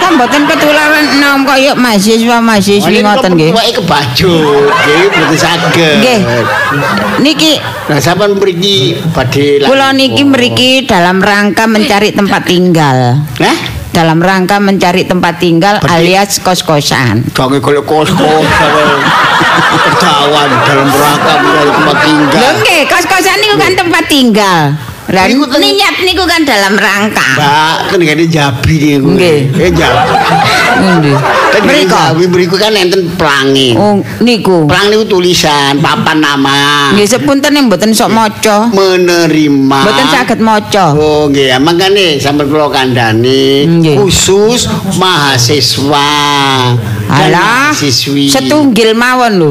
[0.00, 3.52] Kok mboten ketularan enom kaya mahasiswa mahasiswi ngoten nggih.
[3.52, 5.94] Tuweke kebajut, nggih mboten saged.
[6.00, 6.20] Nggih.
[7.20, 7.52] Niki
[7.88, 13.16] Nah, sampean mriki badhe kula niki mriki dalam rangka mencari tempat tinggal.
[13.40, 13.77] Hah?
[13.98, 17.34] Dalam rangka mencari tempat tinggal Berarti- alias kos-kosan.
[17.34, 18.46] Jangan golek kos-kos.
[19.58, 22.38] Kedawan dalam rangka mencari tempat tinggal.
[22.38, 24.62] Lho nggih, kos-kosan niku kan tempat tinggal.
[25.08, 27.28] Lah niat niku kan dalam rangka.
[27.40, 29.16] Mbak, kan ngene Jabi niku.
[29.16, 29.40] Nggih.
[29.56, 30.14] Eh Jabi.
[31.00, 31.16] Nggih.
[31.64, 31.88] Kan.
[31.88, 33.72] Jabi mriku kan enten pelangi.
[33.72, 34.68] Oh, niku.
[34.68, 36.92] Pelang niku tulisan papan nama.
[36.92, 38.68] Nggih sepunten yang mboten sok maca.
[38.68, 39.80] Menerima.
[39.80, 40.92] Mboten saged maca.
[40.92, 43.64] Oh nggih, ya mangkane sampeyan kula kandhani
[43.96, 44.68] khusus
[45.00, 46.10] mahasiswa
[47.08, 48.28] Alah, mahasiswi.
[48.28, 49.50] setunggil mawon lho.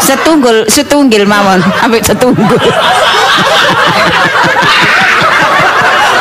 [0.00, 2.60] Setunggul, setunggil mawon, ambek setunggul.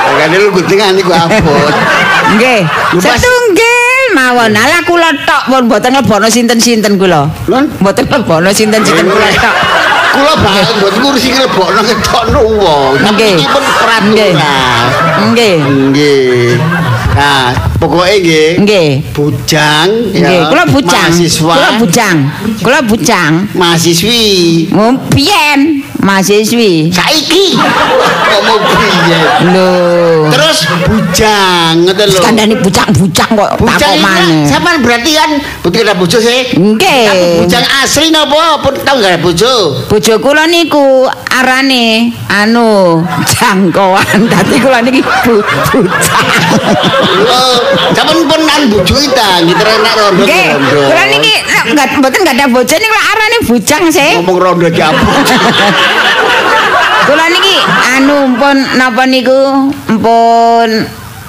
[0.06, 1.74] Makane lu guntingan niku abot.
[2.40, 2.64] Nggih,
[2.98, 4.52] setunggil mawon.
[4.56, 7.28] Alah kula tok pun mboten nglebono sinten-sinten kula.
[7.84, 9.56] Mboten nglebono sinten-sinten kula tok.
[10.16, 12.96] Kula banget buat ngurusi nglebokno ketokno wong.
[13.04, 13.44] Tapi
[14.16, 14.32] Nggih.
[15.36, 15.58] Nggih.
[15.92, 16.52] Nggih.
[17.16, 18.52] Nah, pokoknya nggih.
[18.60, 18.90] Nggih.
[19.16, 19.88] Bujang.
[20.12, 21.12] Nggih, kula bujang.
[21.16, 21.56] Mahasiswa.
[21.56, 22.18] Kula bujang.
[22.60, 23.34] Kula bujang.
[23.56, 24.24] Mahasiswi.
[24.76, 25.60] Ngumpien
[26.06, 26.94] mahasiswi.
[26.94, 27.58] Saiki.
[27.58, 29.20] Kok mau piye?
[29.50, 29.72] Lho.
[30.30, 32.22] Terus bujang ngoten lho.
[32.22, 34.46] Kandhane bujang-bujang kok Bujang maneh.
[34.46, 35.30] sampean berarti kan
[35.66, 36.54] betul ada bojo sih?
[36.54, 37.42] Nggih.
[37.44, 39.82] Bujang asli napa pun tau gak ada bojo?
[39.90, 44.20] Bojo kula niku arane anu jangkoan.
[44.32, 45.42] Dadi kula niki bu,
[45.74, 46.28] bujang.
[47.26, 47.58] Oh,
[47.94, 50.22] sampean pun nang bojo kita, ngiter enak rondo.
[50.22, 50.48] Nggih.
[50.70, 51.34] Kula niki
[51.74, 54.12] enggak mboten enggak ada bojo niku arane bujang sih.
[54.22, 55.02] ngomong rondo diapun.
[57.06, 57.56] Kula niki
[57.94, 59.70] anu pun napa niku
[60.02, 60.70] pun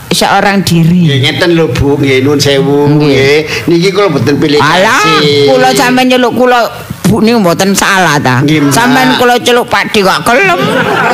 [0.08, 1.20] seorang Nggih diri.
[1.20, 2.96] ngeten lho Bu, nggih nuwun sewu Nggih.
[2.96, 3.38] nggih.
[3.68, 6.64] Niki kula mboten pilih Alah, kula sampean nyeluk kula
[7.04, 8.40] Bu niku mboten salah ta.
[8.40, 8.72] Nggih.
[8.72, 10.56] Sampean kula celuk Pak Dik kok kelem.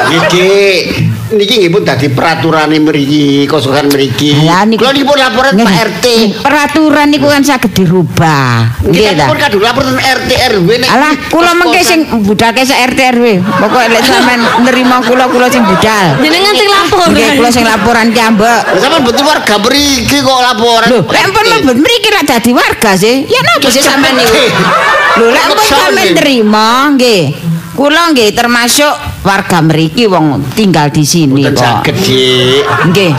[0.07, 4.37] Nggih, niki nggih pun dadi peraturane mriki, kosokan mriki.
[4.65, 5.53] Niku- Kula niki pun laporan.
[5.55, 6.07] Pak RT.
[6.41, 8.83] Peraturan niku kan saged dirubah.
[8.83, 9.27] Nggih ta.
[9.27, 13.27] pun kadung laporan RT RW nek Alah, kula mengke sing budake sak RT RW.
[13.43, 16.07] Pokoke lek sampean nerima kula kula sing budal.
[16.19, 17.09] Jenengan sing laporan.
[17.11, 18.61] Nggih, kula sing laporan ki ambek.
[18.77, 20.89] Sampeyan betul warga mriki kok laporan.
[20.89, 23.25] Lho, lek pun mriki lak dadi warga sih.
[23.25, 24.37] Ya napa sih sampean niku?
[25.17, 27.52] Lho, lek pun sampean terima nggih.
[27.73, 28.93] Kula nggih termasuk
[29.25, 31.57] warga mriki wong tinggal di sini kok.
[31.57, 32.65] saged, Dik.
[32.93, 33.13] Nggih.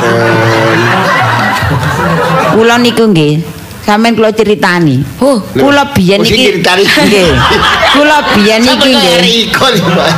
[2.54, 3.42] Kula niku nggih
[3.84, 5.02] sampean kula critani.
[5.20, 6.86] Oh, Kula biyen Oh, critani.
[6.86, 7.30] nggih.
[7.94, 9.44] Kula biyen niki Sampeyan nggih.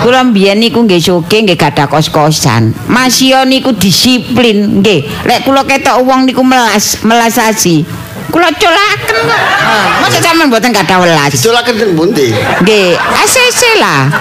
[0.03, 2.75] Kula mbiyen niku nggih suke nggih gadah kos-kosan.
[2.91, 5.23] Masya niku disiplin nggih.
[5.23, 7.87] Lek kula ketok wong niku melas, melasasi.
[8.35, 9.39] Kula culaken kok.
[9.63, 11.31] Ah, Masa sampean mboten gadah welas?
[11.31, 12.35] Ditolaken teng pundi?
[12.59, 14.11] Nggih, ACC lah.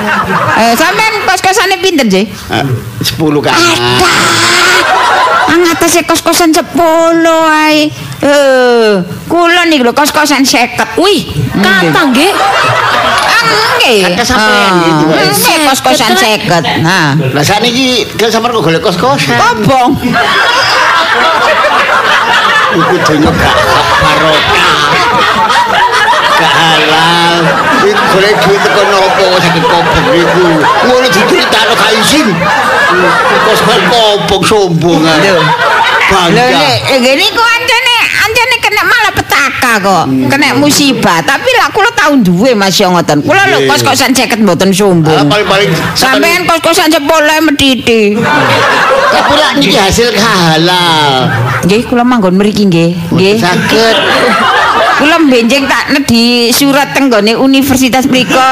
[0.55, 2.07] Eh sampean kos-kosane pinten?
[2.47, 2.63] Ah,
[3.03, 3.59] 10 kamar.
[5.51, 6.63] Angatase kos-kosan 10
[7.51, 7.91] ae.
[8.23, 8.93] Eh,
[9.27, 10.95] kula niku lho kos-kosan 50.
[10.95, 12.31] Wih, kata nggih.
[12.31, 13.43] Ah,
[13.75, 14.15] Nggih.
[14.23, 14.73] Sampean
[15.67, 16.63] kos-kosan 50.
[16.81, 19.35] Nah, Lah sakniki kan sampeyan kok golek kos-kosan.
[19.35, 19.91] kobong.
[22.75, 23.55] Iku donya gak
[24.03, 24.71] barokah.
[26.35, 27.37] Gak halal.
[27.87, 30.47] Iku golek duit teko nopo sakit kobong iku.
[30.85, 32.29] Ngono diceritakno gak izin.
[33.47, 35.31] Kos-kosan kobong sombong ae.
[35.31, 35.39] Lho
[36.05, 36.45] Bangga.
[36.53, 40.05] nek ngene ku ancene ancene kena malah petaka kok.
[40.29, 43.25] Kena musibah, tapi lah kula tau duwe Mas yo ngoten.
[43.25, 45.27] Kula lho kos-kosan 50 mboten Ah, sombong.
[45.31, 48.03] paling-paling Sampean kos-kosan 10 ae medhiti.
[49.15, 51.31] tapi niki hasil halal.
[51.63, 52.91] Nggih, kula manggon mriki nggih.
[53.15, 53.37] Nggih.
[53.39, 53.97] Saged.
[54.95, 58.51] Kula benjing tak di surat tenggone universitas mriko.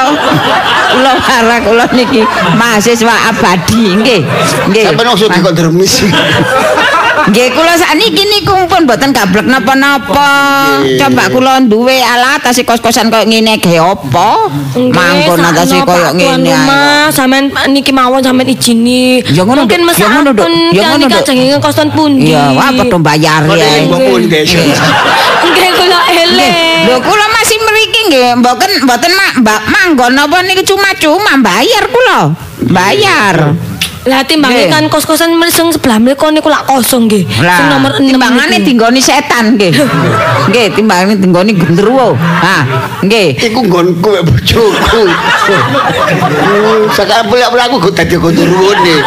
[0.91, 2.19] Kula parah kula niki
[2.59, 4.21] mahasiswa abadi nggih.
[4.67, 4.83] Nggih.
[4.91, 5.93] Sampeyan maksud kok dermis.
[7.13, 10.29] Nggih kula sakniki niku pun mboten gablek napa-napa.
[10.99, 14.29] Coba kula duwe alat atase kos-kosan koyo ngene gawe apa?
[14.75, 16.51] Manggon atase koyo ngene.
[17.13, 18.49] sampean niki mawon sampean.
[18.53, 19.81] Ya ngono, Mungkin.
[19.87, 20.45] Ya ngono, Dok.
[20.45, 21.23] mesakun Ya kan ngono, niki Dok.
[21.23, 22.33] ajeng kosan pundi.
[22.33, 23.67] Iya, wah padha bayar Kok ya.
[25.43, 26.53] Nggih kula eleh.
[26.89, 32.19] Lho kula masih mriki nggih, mboten mboten mak mbak manggon napa niku cuma-cuma bayar kula.
[32.67, 33.55] Bayar.
[34.03, 34.19] Lah
[34.67, 37.23] kan kos-kosan sing sebelah mriku niku lak kosong nggih.
[37.23, 39.71] Sing nomor 6 timbangane dinggoni setan nggih.
[40.51, 42.11] Nggih, timbangane dinggoni gendruwo.
[42.19, 42.57] Ha,
[42.99, 43.39] nggih.
[43.47, 45.03] Iku nggonku mek bojoku.
[45.07, 48.97] Hmm, Sekarang bolak-balik aku kok dadi gondurune.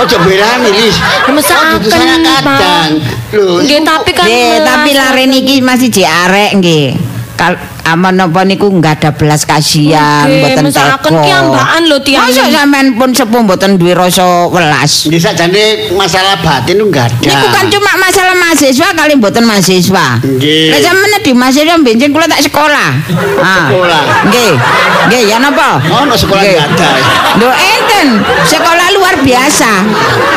[0.00, 0.96] Ojo berani, Lis.
[1.28, 2.90] Mesakaken, kadang.
[3.36, 7.19] Lho, Nggih tapi kan Nggih, tapi lare niki masih jek arek nggih.
[7.40, 7.56] Kal
[7.88, 11.24] aman napa niku enggak ada belas kasihan, Nggih, mboten teko.
[11.24, 12.28] ki ambaan lho tiyang.
[12.28, 15.08] Masa sampean pun sepuh mboten duwe rasa welas.
[15.08, 15.64] Nggih sakjane
[15.96, 17.32] masalah batin enggak ada.
[17.32, 20.20] Niku kan cuma masalah mahasiswa kali mboten mahasiswa.
[20.20, 20.68] Nggih.
[20.68, 22.90] Lah sampean di mahasiswa benjing kula tak sekolah.
[23.40, 23.72] Ah.
[23.72, 24.02] Sekolah.
[24.28, 24.52] Nggih.
[25.08, 25.80] Nggih, ya napa?
[25.80, 26.56] Ono sekolah Nggih.
[26.60, 26.90] enggak ada.
[27.40, 28.06] Lho enten,
[28.44, 29.70] sekolah luar biasa.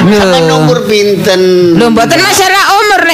[0.08, 0.39] Lho.
[0.48, 1.42] nomor pinten.
[1.76, 2.53] Lho mboten masalah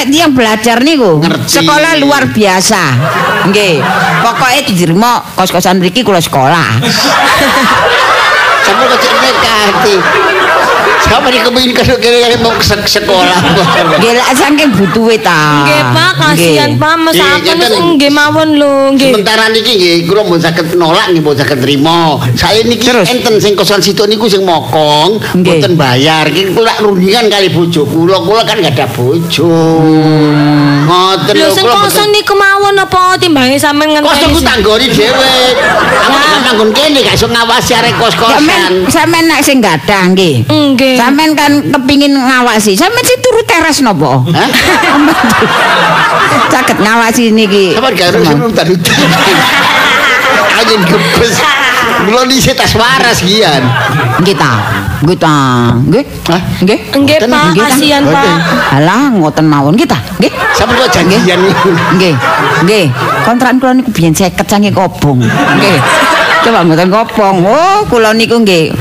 [0.00, 1.20] umur nek tiyang belajar niku.
[1.44, 2.82] Sekolah luar biasa.
[3.52, 3.84] Nggih.
[4.24, 6.80] Pokoke diterima kos-kosan mriki kula sekolah.
[8.64, 10.39] Sampai kok cek
[11.00, 11.10] nekati.
[11.10, 13.38] Sampai dikepingin ke kene mau ke sek- sekolah.
[13.98, 15.64] Nggih lek saking butuhe ta.
[15.64, 16.70] Nggih Pak, kasihan.
[16.76, 17.82] Pak, Nggih, mes ngeten.
[17.96, 19.10] nggih mawon lho, nggih.
[19.16, 22.20] Sementara niki nggih kula mboten saged nolak nggih mboten saged trima.
[22.36, 26.28] Saya niki enten sing kosan situ niku sing mokong mboten bayar.
[26.28, 28.20] Iki kula rundingan kali bojo kula.
[28.20, 29.50] Kula kan gak ada bojo.
[30.90, 34.26] Ngoten Lho lho kula kosan niku mawon apa timbange sampean Kos ngenteni.
[34.26, 35.34] aku tanggoni dhewe.
[36.02, 38.42] Aku kan nanggon kene gak iso ngawasi arek kos-kosan.
[38.42, 40.34] Sampeyan sampeyan nek sing gadah nggih.
[40.50, 40.98] Nggih.
[40.98, 42.74] Sampeyan kan kepingin ngawasi.
[42.74, 44.18] Sampeyan sih turu teras napa?
[44.34, 44.48] Hah?
[46.52, 47.78] Saged ngawasi niki.
[47.78, 48.98] Sabar gak harus udan udan.
[50.58, 51.38] Angin gebes.
[52.10, 53.62] Belum diisi tas waras gian.
[54.18, 54.52] Nggih ta.
[55.00, 55.72] Nggih ta.
[55.80, 56.04] Nggih.
[56.28, 56.42] Hah?
[56.60, 56.78] Nggih.
[56.92, 58.36] Nggih Pak, kasihan Pak.
[58.76, 59.96] Alah ngoten mawon kita.
[60.20, 60.32] Nggih.
[60.52, 61.72] Sampai kok janjian niku.
[61.96, 62.14] Nggih.
[62.68, 62.86] Nggih.
[63.24, 65.24] Kontrakan kula niku biyen 50 sange kobong.
[65.24, 65.78] Nggih.
[66.44, 67.36] Coba mboten kobong.
[67.48, 68.72] Oh, kula niku nggih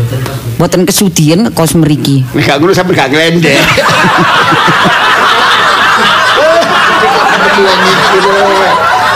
[0.59, 2.27] mboten kesudian ngekos mriki.
[2.35, 3.63] Nek gak ngono sampe gak nglendek.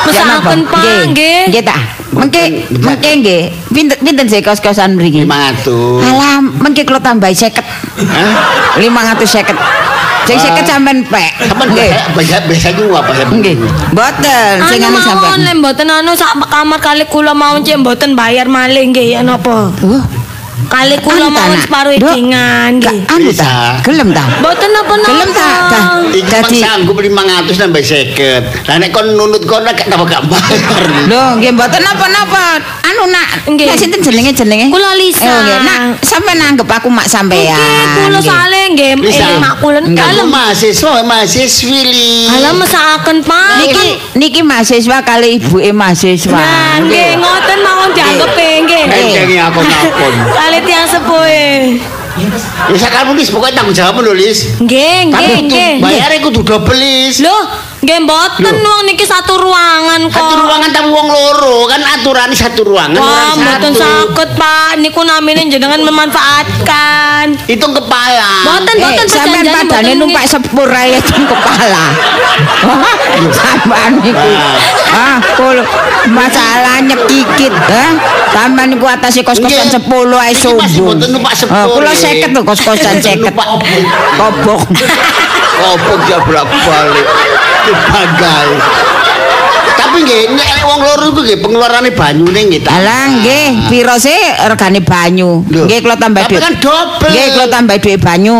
[0.04, 1.42] Mesakaken Pak, nggih.
[1.50, 1.78] Nggih ta.
[2.14, 2.44] Mengke
[2.78, 3.44] mengke nggih.
[3.74, 5.26] Pinten pinten sih kos-kosan mriki?
[5.26, 6.04] 500.
[6.04, 7.64] Alah, mengke kula tambahi 50.
[8.06, 8.34] Hah?
[8.78, 9.58] 550.
[10.24, 10.40] Sing.
[10.40, 11.32] 50 sampean pek.
[11.42, 11.92] Sampeyan Nggih.
[12.16, 13.26] biasa biasa juga apa ya?
[13.28, 13.56] Nggih.
[13.92, 15.40] Mboten sing Anu mawon sampean.
[15.44, 19.68] lek mboten anu sak kamar kali kula mau cek mboten bayar malih nggih ya napa.
[19.84, 20.02] Oh,
[20.74, 23.14] Kali kula mau separuh edingan Gak nggih.
[23.14, 23.78] anu ta?
[23.86, 24.26] Gelem ta?
[24.42, 25.10] Mboten napa-napa.
[25.14, 25.50] Gelem ta?
[26.10, 28.66] Dadi- sanggup 500 nambah 50.
[28.66, 30.82] Lah nek kon nunut kon nek napa gak bayar.
[31.14, 32.58] Lho, nggih mboten napa-napa.
[32.84, 33.70] Anu nak, Nggih.
[33.70, 34.74] nak sinten jenenge jenenge?
[34.74, 35.22] Kula Lisa.
[35.22, 35.58] Oh, nggih.
[35.62, 37.54] Nak, sampean anggap aku mak sampean.
[37.54, 40.26] Nggih, kula sale nggih eh, mak kula kalem.
[40.26, 42.14] mahasiswa, mahasiswi li.
[42.30, 43.50] Alah mesakaken Pak.
[43.62, 46.34] Niki niki mahasiswa kali ibuke mahasiswa.
[46.34, 48.32] Nah, nggih ngoten mawon dianggep
[48.88, 49.04] nggih.
[49.14, 50.14] Endengi aku ngapun.
[50.32, 51.26] Kali tiang sepuh.
[52.70, 54.54] Ya sakarmu Lis, pokoknya tanggung jawab lho Lis.
[54.62, 55.72] Nggih, nggih, nggih.
[55.82, 57.26] bayarnya kudu double Lis.
[57.26, 57.38] Lho,
[57.82, 60.22] nggih mboten wong niki satu ruangan kok.
[60.22, 63.02] Satu ruangan tapi wong loro kan aturannya satu ruangan.
[63.02, 64.72] Wah, orang mboten sakit, Pak.
[64.78, 67.34] Niku namine jenengan memanfaatkan.
[67.50, 68.46] Hitung kepala.
[68.46, 71.86] Mboten, Eh, mboten sampean perjanjian padane numpak sepur ae kepala.
[73.34, 74.30] Sampean niku.
[74.94, 75.58] Ah, kul
[76.14, 77.86] masalah nyekikit, ha?
[78.34, 79.82] Sampean niku atase kos-kosan Nggih.
[79.82, 81.00] 10 ae Iki sombong.
[81.50, 82.30] Ah, kula nggih.
[82.30, 83.24] 50 lho kos-kosan 50.
[83.30, 83.66] Numpak opo?
[84.18, 84.62] Kobok.
[85.54, 87.08] Kopok dia bolak-balik.
[87.64, 88.50] Dibagai.
[89.74, 92.78] Tapi nggih nek wong loro iku nggih pengeluarane banyune nggih ta.
[92.78, 94.18] Alah nggih, piro sih
[94.50, 95.46] regane banyu?
[95.46, 96.44] Nggih kula tambah tapi dhuwit.
[96.46, 97.10] kan double.
[97.10, 98.40] Nggih kula tambah dhuwit banyu.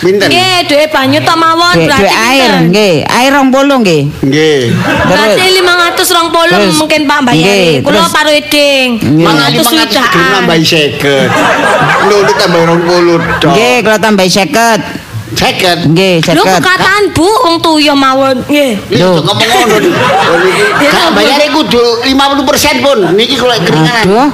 [0.00, 0.28] Pinten?
[0.32, 2.94] Nggih, dhuwit banyu ta mawon berarti dhuwit air, nggih.
[3.04, 4.02] Air 20 nggih.
[4.24, 4.60] Nggih.
[5.04, 6.74] Berarti 520 Terus.
[6.80, 7.36] mungkin Pak bayar.
[7.36, 8.88] Nggih, Kula paruh eding.
[9.20, 10.10] Mana 500 500 gelem swidak.
[10.16, 12.08] nambahi 50.
[12.08, 13.50] Lho tambah 20 tok.
[13.52, 14.80] Nggih, kula tambah 50.
[15.30, 15.92] 50.
[15.92, 16.56] Nggih, Lho 50.
[16.58, 18.36] perkataan Bu wong tuya mawon.
[18.48, 18.72] Nggih.
[18.96, 19.20] Lho, Lho.
[19.20, 19.88] ngomong ngono.
[20.80, 21.12] Gak ampun.
[21.12, 22.98] bayare kudu 50% pun.
[23.12, 24.04] Niki kalau keringanan.
[24.08, 24.28] Aduh.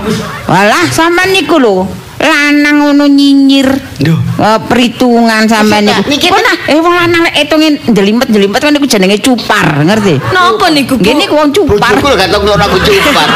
[0.47, 2.06] Walah sampean niku lho.
[2.17, 3.69] Lanang ngono nyinyir.
[4.01, 4.17] Lho.
[4.17, 6.03] Eh, perhitungan sampean niku.
[6.09, 10.17] niki Pun ah, eh wong lanang lek hitungin ndelimet-ndelimet kan niku jenenge cupar, ngerti?
[10.33, 10.97] Napa niku?
[10.97, 11.93] Nggih niku wong cupar.
[11.93, 13.29] Lho gak tau aku cupan.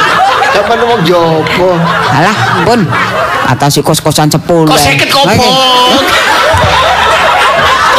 [0.50, 1.76] Kapan wong jopo.
[2.08, 2.80] Alah, pun
[3.52, 4.40] atas kos-kosan 10.
[4.48, 5.54] Kok seket kopong.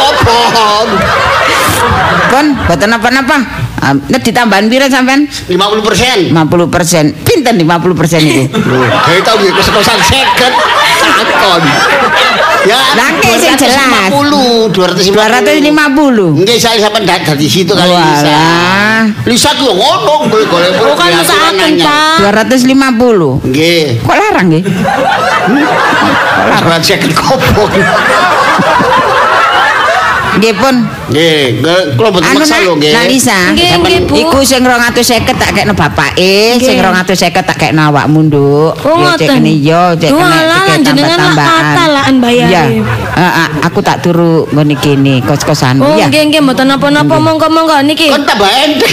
[0.02, 0.88] Kopong.
[2.32, 3.61] Pun boten napa-napa.
[3.82, 5.26] Ah, Nek ditambahin pira sampean?
[5.26, 6.30] 50%.
[6.30, 7.26] 50%.
[7.26, 8.46] Pinten 50% itu?
[8.70, 10.54] Loh, kayak tau ya kos-kosan seket.
[11.02, 11.62] Takon.
[12.62, 14.06] Ya, Lah, nggih, sing jelas.
[14.06, 15.18] 250, 250.
[15.18, 16.46] 250.
[16.46, 18.22] Nggih, saya sampean dat dari situ kali Lisa.
[18.22, 19.02] Walah.
[19.26, 22.22] Lisa ku yo ngono, boleh golek Oh kan mesakaken Pak.
[22.22, 23.50] 250.
[23.50, 23.98] Nggih.
[24.06, 24.62] Kok larang nggih?
[26.62, 27.74] Ora seket kopong.
[30.42, 30.74] Nggih pun.
[31.06, 31.62] Nggih,
[31.94, 32.90] kula mboten Anu maksa lho nggih.
[32.90, 33.38] nak Lisa.
[33.54, 34.14] Nggih, nggih, Bu.
[34.18, 34.98] Iku sing 250
[35.32, 38.74] tak kekno bapake, sing 250 tak kekno awakmu, Nduk.
[38.74, 39.38] Oh, Ya, ngoten.
[39.62, 41.88] yo, cek kene alah, cek jenengan lah tambah-tambahan.
[41.88, 42.50] lah, an bayare.
[42.50, 42.62] Iya.
[43.14, 45.78] Heeh, aku tak turu ngene kene kos-kosan.
[45.78, 46.10] Oh, Iya.
[46.10, 48.10] nggih nggih mboten napa-napa monggo-monggo niki.
[48.10, 48.90] Kon tambah endek.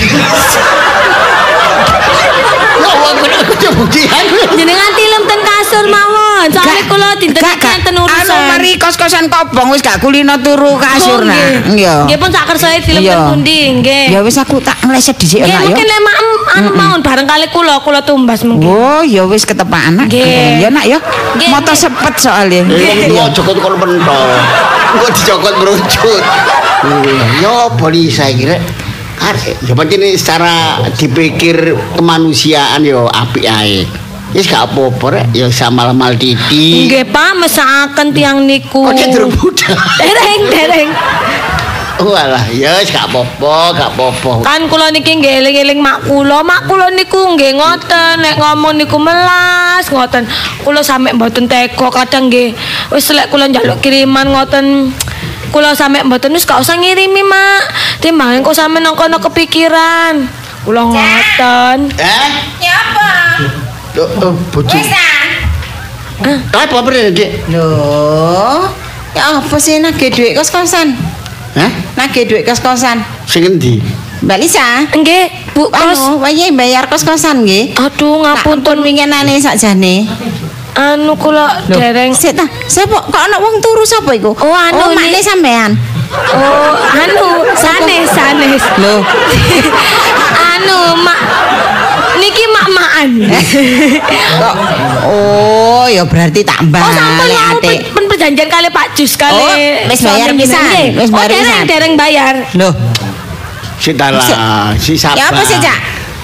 [2.79, 4.23] Ya Allah, aku aku cebudian.
[4.53, 6.47] Jenengan tilem ten kasur mawon.
[6.47, 7.41] Soale kula dinten
[7.89, 8.29] Enten urusan.
[8.29, 11.33] Anu mari kos-kosan kobong wis gak kulino turu kasur Oh, nah.
[11.33, 11.81] nggih.
[11.81, 11.95] Iya.
[12.05, 13.33] Nggih pun sak ten Iya.
[13.33, 14.05] pundi nggih.
[14.13, 15.67] Ya wis aku tak ngleset dhisik Nggih enak yo.
[15.73, 16.15] mungkin lek mak
[16.53, 18.69] anu mawon bareng kali kula kula tumbas mungkin.
[18.69, 20.05] Oh, ya wis ketepaan nak.
[20.07, 20.61] Nggih.
[20.61, 21.01] Ya nak ya.
[21.33, 21.81] Nggih, Moto nggih.
[21.81, 22.61] sepet soalnya.
[22.69, 24.29] Wong tuwa jokot kon pentol.
[24.89, 26.23] Kok dicokot merucut.
[27.41, 28.55] Yo polisi kira
[29.19, 33.83] arek ya pancen secara dipikir kemanusiaan yo apik ae.
[34.29, 36.85] Wis gak apa-apa rek, ya samal-mal titi.
[36.85, 38.85] Nggih Pak mesakaken tiang niku.
[38.85, 39.73] Kok cenderung budak.
[39.97, 40.89] Dereng dereng.
[41.99, 44.45] Walah, ya wis gak apa-apa, gak apa-apa.
[44.45, 46.45] Kan kula niki nggih eling-eling mak kula.
[46.45, 50.29] Mak kula niku nggih ngoten nek ngomong niku melas ngoten.
[50.61, 52.53] Kula sampe mboten tega kadang nggih
[52.93, 54.93] wis lek kula njaluk kiriman ngoten
[55.49, 57.61] kula sampe mboten wis gak usah ngirimi, Mak.
[57.97, 60.21] Timbang kok sampe nang kono kepikiran.
[60.63, 61.77] Kula ngoten.
[61.97, 62.29] Eh?
[62.61, 63.11] Nyapa?
[63.97, 64.77] Loh, oh, bojo.
[66.53, 67.49] Apa apa Dek?
[67.49, 68.69] Loh,
[69.15, 70.93] ya apa sih nagih duit kos-kosan?
[71.57, 71.71] Hah?
[71.97, 73.01] Nagih duit kos-kosan.
[73.25, 73.81] Sing endi?
[74.19, 75.95] Mbak Lisa, Nggih, Bu Kos.
[75.95, 77.71] anu, wayahe bayar kos-kosan nggih.
[77.79, 80.05] Aduh ngapunten ampun winginane sakjane.
[80.79, 84.31] anu kula dereng Sik ta, sapa kok ana wong turu sapa iku?
[84.31, 85.75] Oh, anu, oh, makne sampean.
[86.13, 88.63] Oh, anu sanes sanes.
[88.79, 89.03] Loh,
[90.55, 91.19] anu mak
[92.19, 93.09] niki mak-makan.
[95.05, 97.79] oh ya berarti tak Oh sampun mau atik.
[97.89, 99.33] pen, perjanjian kali Pak Jus kali.
[99.33, 99.55] Oh,
[99.87, 102.33] wis bayar pisan, wis bayar oh, dereng dereng bayar.
[102.55, 102.73] Loh,
[103.79, 105.15] Si dalah, si sabar.
[105.15, 105.79] ya apa sih, Cak?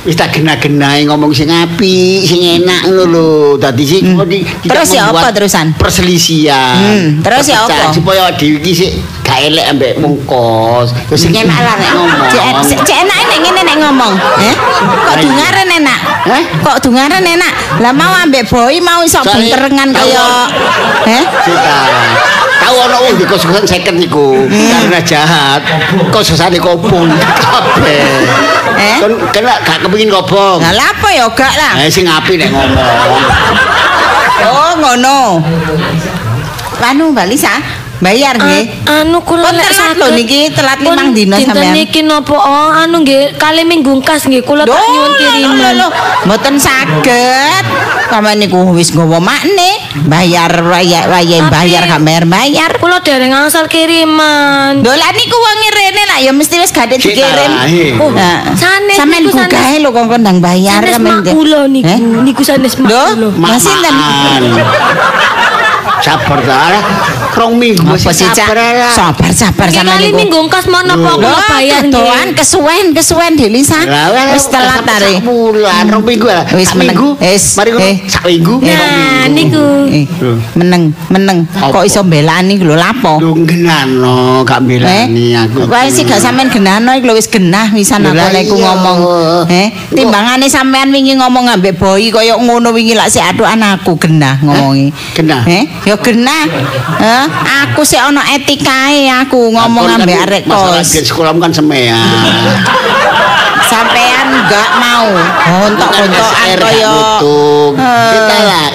[0.06, 3.30] wis tak gena-genahe ngomong sing apik, sing enak ngono lho.
[3.58, 5.74] Dadi di- tidak Terus ya apa terusan?
[5.74, 6.78] Perselisihan.
[6.78, 7.90] Hmm, terus ya apa?
[7.90, 8.92] Supaya dhewe iki sik
[9.36, 10.96] gak elek ambek mungkos.
[11.12, 12.28] Terus sing enak lah nek ngomong.
[12.88, 14.14] Cek enak nek ngene nek ngomong.
[14.40, 14.56] Eh?
[15.12, 16.00] Kok dungaren enak?
[16.32, 16.44] Eh?
[16.64, 17.52] Kok dungaren enak?
[17.84, 20.48] Lah mau ambek boy mau iso benterengan kaya
[21.04, 21.24] eh?
[21.44, 21.80] Cita.
[22.64, 25.60] Tahu ana wong di kos-kosan second iku karena jahat.
[26.16, 28.08] Kos-kosane kobong kabeh.
[28.80, 28.98] Eh?
[29.04, 30.64] Kan kena gak kepengin kobong.
[30.64, 31.76] Lah lah apa ya gak lah.
[31.84, 33.20] Eh sing apik nek ngomong.
[34.48, 35.44] Oh ngono.
[36.86, 37.50] Anu Mbak Lisa,
[38.00, 38.64] bayar nggih.
[38.86, 40.00] anu kula Pun lek telat saged.
[40.00, 41.74] lho niki, telat limang dina dinten sampean.
[41.74, 45.76] niki napa oh anu nggih kali minggu kas nggih kula tak nyuwun kiriman.
[46.28, 47.64] Mboten saged.
[48.06, 52.70] Sampeyan niku wis nggawa makne, bayar waya bayar gak bayar bayar.
[52.78, 54.80] Kula dereng angsal kiriman.
[54.80, 57.52] Dolan niku wong rene lah ya mesti wis Cik dikirim.
[57.98, 58.12] Oh,
[58.56, 59.82] sanes sampean niku, gugah sanes.
[59.82, 61.24] lho kok ndang bayar Sanes sampean.
[61.24, 63.04] mak kula niku, niku sanes mak Lho,
[63.34, 63.48] kula.
[63.50, 63.94] Lah sinten?
[63.96, 64.44] Mak-makan.
[66.02, 66.58] Sabar ta.
[66.72, 66.84] Lah,
[67.36, 68.56] Rong minggu sih sabar.
[68.90, 70.18] Sabar sabar sampean kali niku.
[70.18, 71.92] minggu kas mau napa Lho, kula bayar nggih.
[72.34, 73.80] kesuwen kesuwen Delisa.
[73.84, 75.20] Lah, Wis telat tare.
[75.20, 76.28] sak Bulan, rong minggu.
[76.56, 76.96] Wis meneng.
[76.96, 77.10] minggu.
[77.20, 77.44] Wis.
[77.56, 77.96] Mari ngono Eh.
[78.08, 78.56] sak minggu.
[78.62, 78.72] Eh.
[78.72, 79.66] Nah, niku.
[79.90, 80.06] Eh,
[80.56, 81.72] meneng meneng Apa?
[81.74, 83.20] kok iso belani lho lapo?
[83.20, 85.68] Lho genano gak belani aku.
[85.68, 88.98] Wae sih gak sampean genano lho wis genah wisan aku lek ngomong.
[89.50, 94.40] Eh, timbangane sampean wingi ngomong ambek boy kaya ngono wingi lak sik aduh anakku genah
[94.40, 94.96] ngomongi.
[95.12, 95.44] Genah?
[95.46, 96.46] Eh, ya genah.
[97.02, 97.26] Eh,
[97.68, 100.96] aku sik ana etikae aku ngomong ambek arek Masalah kos.
[100.96, 102.00] di sekolah kan semean.
[103.70, 105.10] Sampean gak mau
[106.62, 107.74] kaya nutuk.
[107.76, 108.12] Eh.
[108.14, 108.68] Kita lah.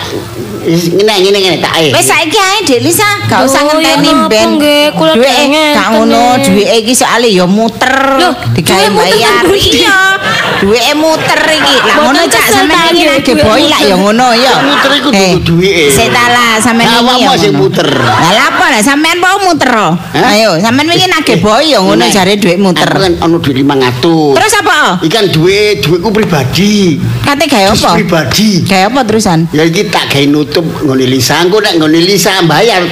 [0.60, 1.88] Ngene ngene ngene tak eh.
[1.94, 4.60] Wis saiki ae Dek Lisa, gak usah ngenteni ben.
[4.92, 8.20] kula Duweke dengen gak ngono, duweke iki soalé ya muter.
[8.52, 9.44] Digawe bayar.
[9.48, 9.98] Iya.
[10.60, 11.74] Duweke muter iki.
[11.80, 14.52] Lah ngono cak sampean ta, iki duwe boy lah ya ngono ya.
[14.60, 15.88] Muter iku Eh, dudu duwike.
[15.88, 17.08] Sik ta lah sampean Lah, iki ya.
[17.08, 17.88] awakmu sing muter.
[17.88, 19.72] Lah lha apa lah sampean mau muter?
[19.72, 19.94] oh?
[20.12, 22.84] Ayo, sampean wingi nagih boy ya ngono Nek, jare duit muter.
[22.86, 24.36] Aku kan ono duit 500.
[24.36, 24.78] Terus apa?
[25.00, 27.00] Ikan duit duitku pribadi.
[27.24, 27.90] Kate gawe apa?
[27.96, 28.50] pribadi.
[28.62, 29.38] Gawe apa terusan?
[29.50, 31.40] Ya iki tak gawe nutup ngene Lisa.
[31.40, 32.84] Engko nek ngene Lisa bayar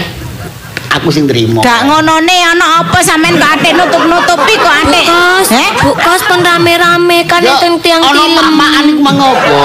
[0.91, 1.61] aku sing trimo.
[1.61, 5.05] Gak ngonone ana apa sampean kok atik nutup-nutupi kok atik?
[5.05, 5.69] Kos, Eh?
[5.79, 8.35] Bu kos pun rame-rame kan enten tiang ono film.
[8.35, 9.61] mak-makan iku mang apa?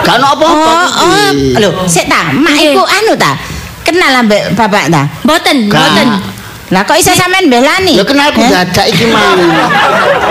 [0.00, 0.72] Gak ono apa-apa.
[0.72, 1.56] Oh, oh, iki.
[1.56, 3.36] lho, sik ta, mak iku anu ta?
[3.82, 5.02] Kenal ambek bapak ta?
[5.22, 6.08] Mboten, mboten.
[6.70, 7.92] Lah kok iso sampean belani?
[7.92, 8.48] Ya kenal aku Eh?
[8.48, 9.36] dadak iki mang.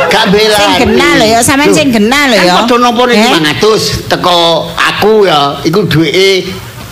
[0.10, 0.58] Gak bela.
[0.58, 2.54] Sing genah lho ya, sampean sing genah lho ya.
[2.58, 3.30] Kan padha nopo Eh?
[3.38, 4.38] 500 teko
[4.74, 6.50] aku ya, iku duweke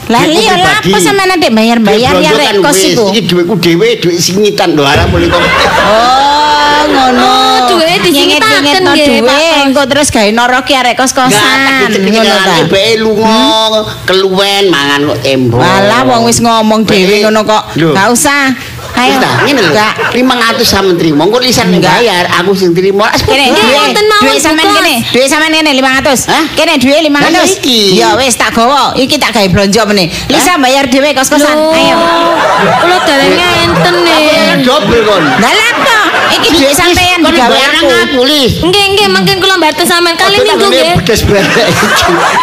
[0.09, 3.13] Lah iya lah apa sampean adik bayar-bayar ya rek kos iku.
[3.13, 5.37] Iki duitku dhewe, duit singitan lho ala mulai kok.
[5.37, 7.29] Oh, ngono.
[7.69, 9.61] Oh, disingitaken nggih, Pak duwe, Kos.
[9.61, 11.37] engko terus gawe noroki arek Gak kos-kosan.
[11.37, 11.99] tak Ngono ta.
[12.01, 13.37] dicekelane bae lunga
[14.03, 15.59] keluwen mangan kok tembok.
[15.61, 17.23] Walah wong wis ngomong dhewe Bae.
[17.23, 17.63] ngono kok.
[17.77, 17.93] Lho.
[17.93, 18.43] Gak usah.
[18.99, 19.15] Ayo.
[19.17, 19.71] Ta, ngene lho.
[19.71, 21.23] Gak 500 sampean trimo.
[21.23, 22.03] Engko lisan Enggak.
[22.03, 23.07] bayar, aku sing trimo.
[23.07, 26.27] Ah, Kene wonten mawon, duwe sampean kene, duwe sampean kene 500.
[26.27, 26.43] Hah?
[26.53, 27.31] Kene duwe 500.
[27.31, 27.79] Lah, iki.
[27.95, 28.91] Ya wis tak gawa.
[28.93, 30.11] Iki tak gawe blonjo meneh.
[30.27, 31.55] Lisa bayar dhewe kos-kosan.
[31.55, 31.95] Ayo.
[32.59, 34.19] Kula dereng enten nih.
[34.67, 35.23] Dobel kon.
[35.23, 35.97] Lah lha apa?
[36.35, 37.87] Iki duwe sampean digawe bayar aku.
[37.87, 38.53] nang aku, Lis.
[38.59, 40.91] Nggih, nggih, mungkin kula mbarten sampean kali minggu nggih.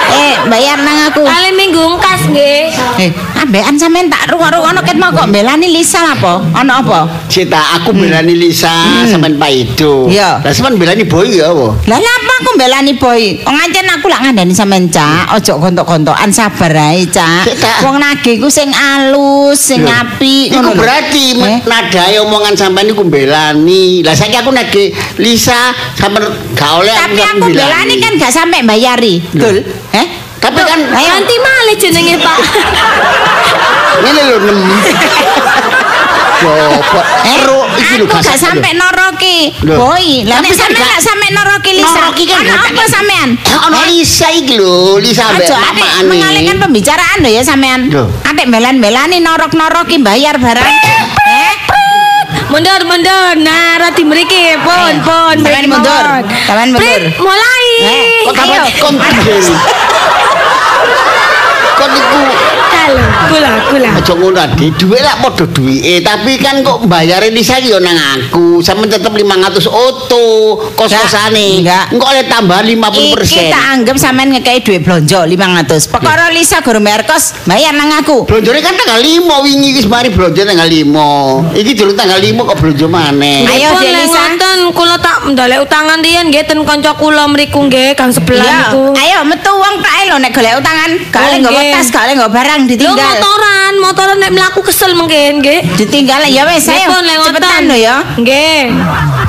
[0.09, 1.21] Eh, bayar nang aku.
[1.21, 2.65] Kali minggu ngkas nggih.
[2.97, 6.41] Eh, ambekan sampean tak rungok-rungokno ket mau kok belani Lisa apa?
[6.55, 7.01] Ono apa?
[7.27, 8.73] Cita aku belani Lisa
[9.09, 10.07] sampean Paido.
[10.07, 10.13] Hmm.
[10.15, 10.31] Iya.
[10.45, 11.67] Lah sampean belani Boy ya apa?
[11.87, 13.23] Lah apa aku belani boy?
[13.43, 17.49] Wong ancen aku lak ngandani sampean Cak, ojo gontok-gontokan sabar ae, Cak.
[17.85, 20.81] Wong nagih ku sing alus, sing Lho, apik Iku ngono lho.
[20.81, 21.59] berarti Eh?
[21.65, 24.01] nadae omongan sampean iku belani.
[24.05, 28.61] Lah saiki aku nage Lisa sampean gak oleh Tapi sampean aku belani kan gak sampai
[28.63, 29.21] bayari.
[29.33, 29.65] Betul?
[29.93, 30.07] Eh?
[30.37, 31.09] Tapi kan Ayo.
[31.17, 32.39] Ganti malih jenenge, Pak.
[33.97, 34.59] ngene lho nem.
[36.37, 40.07] Coba Eh, ero iki lho aku gak sampai noroki boy.
[40.25, 41.99] Lah Tapi nek sampean gak- sampai noroki Lisa.
[41.99, 43.29] Noroki kan Ono apa sampean?
[43.67, 46.05] Ono Lisa iki lho, Lisa mbek mamane.
[46.07, 47.81] mengalihkan pembicaraan lho ya sampean.
[48.23, 50.69] Adik belan-belani norok-noroki bayar barang.
[51.27, 51.55] Eh?
[52.47, 53.33] Mundur, mundur.
[53.39, 55.35] Nah, rati mriki, pun, pun.
[55.35, 56.05] Sampean mriki mundur.
[56.47, 57.01] Sampean mundur.
[57.19, 57.65] Mulai.
[57.81, 58.61] Eh, Kok Ayo.
[58.79, 59.57] kon sendiri.
[61.77, 62.37] Kon iku lho,
[63.27, 63.91] kula kula.
[63.97, 67.97] Aja ngono Adi, dhuwit lak padha duwike, tapi kan kok bayare Lisa iki yo nang
[67.97, 68.61] aku.
[68.61, 69.25] Sampe tetep 500
[69.67, 70.27] oto
[70.77, 71.61] kos-kosane.
[71.61, 71.85] Enggak.
[71.91, 73.23] Engko oleh tambah 50%.
[73.23, 75.89] Iki tak anggap sampean ngekei duit blonjo 500.
[75.89, 78.25] Perkara Lisa guru bayar kos, bayar nang aku.
[78.25, 81.57] Blonjone kan tanggal 5 wingi iki mari blonjo tanggal 5.
[81.57, 83.47] Iki durung tanggal 5 kok blonjo maneh.
[83.47, 84.37] Ayo, Lisa.
[84.37, 88.59] ngoten kula tak ndalek utangan riyen nggih ten kanca kula mriku nggih Kang sebelah Ya,
[88.69, 88.93] niku.
[88.95, 91.73] ayo metu wong tak lho nek golek utangan, gak oleh Oh, nggih.
[91.73, 92.95] tas, gak oleh nggawa barang ditinggal.
[93.07, 95.61] Motoran, motoran nek mlaku kesel mungkin nggih.
[95.79, 97.23] Ditinggal ya wes Nggih, ayo.
[97.27, 97.97] Cepetan lho ya.
[98.19, 99.26] Nggih.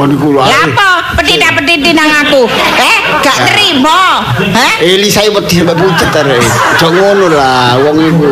[0.00, 0.40] Kok niku lho.
[0.40, 2.48] Apa petita-petiti nang aku?
[2.80, 4.24] Eh, gak terima.
[4.32, 4.80] Hah?
[4.80, 6.40] Eh Lisa iki wedi sampe pucet arek.
[6.40, 8.30] Aja ngono lah wong iku.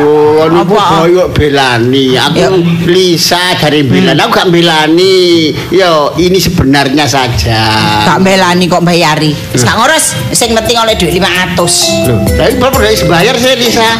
[0.00, 1.04] Oh, niku Apa?
[1.04, 2.16] koyo belani.
[2.16, 2.64] Aku.
[2.88, 4.16] Lisa dari belani.
[4.16, 5.52] Aku gak belani.
[5.68, 7.60] Yo, ini sebenarnya saja.
[8.08, 9.36] Gak belani kok bayari.
[9.52, 12.08] Wis gak ngurus, sing penting oleh duit 500.
[12.08, 13.90] Loh, tapi berapa dari sebayar saya Lisa?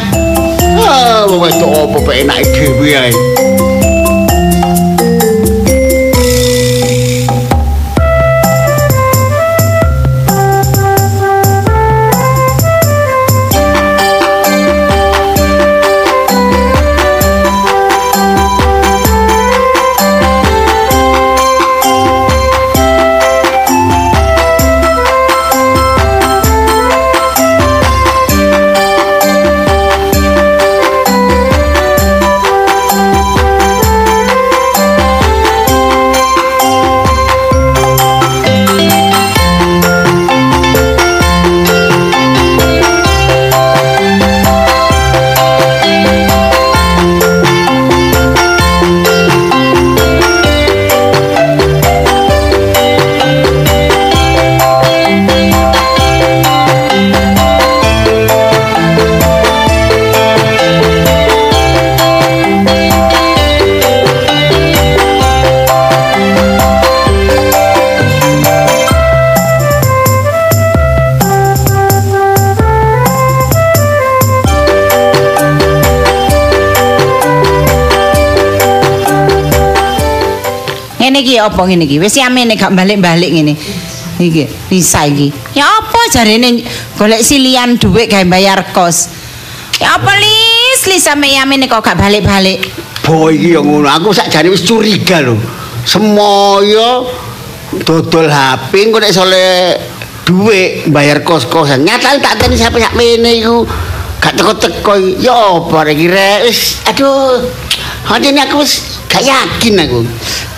[0.81, 3.13] Ah, wong itu apa pak enak dhewe ae.
[81.49, 81.99] Apa ngene iki?
[81.99, 83.53] Wis yamene gak balik-balik ngene.
[84.19, 85.33] Iki bisa iki.
[85.57, 86.63] Ya apa jarene
[86.95, 89.09] golek silian dhuwit gawe bayar kos.
[89.81, 92.69] Ya apa lis lis sampe yamene kok gak balik-balik.
[93.03, 93.89] Boy iki yang ngono.
[93.89, 95.35] Aku sakjane wis curiga lho.
[95.83, 97.09] Semoyo
[97.83, 99.45] dodol HP engko nek sole
[100.23, 101.83] duit bayar kos-kosan.
[101.83, 103.67] Nyatane tak teni sampe sak mene iku
[104.23, 104.93] gak teko-teko.
[104.95, 105.27] iki.
[105.27, 107.43] Ya apa iki rek wis aduh.
[108.07, 109.99] Hane aku wis gak yakin aku.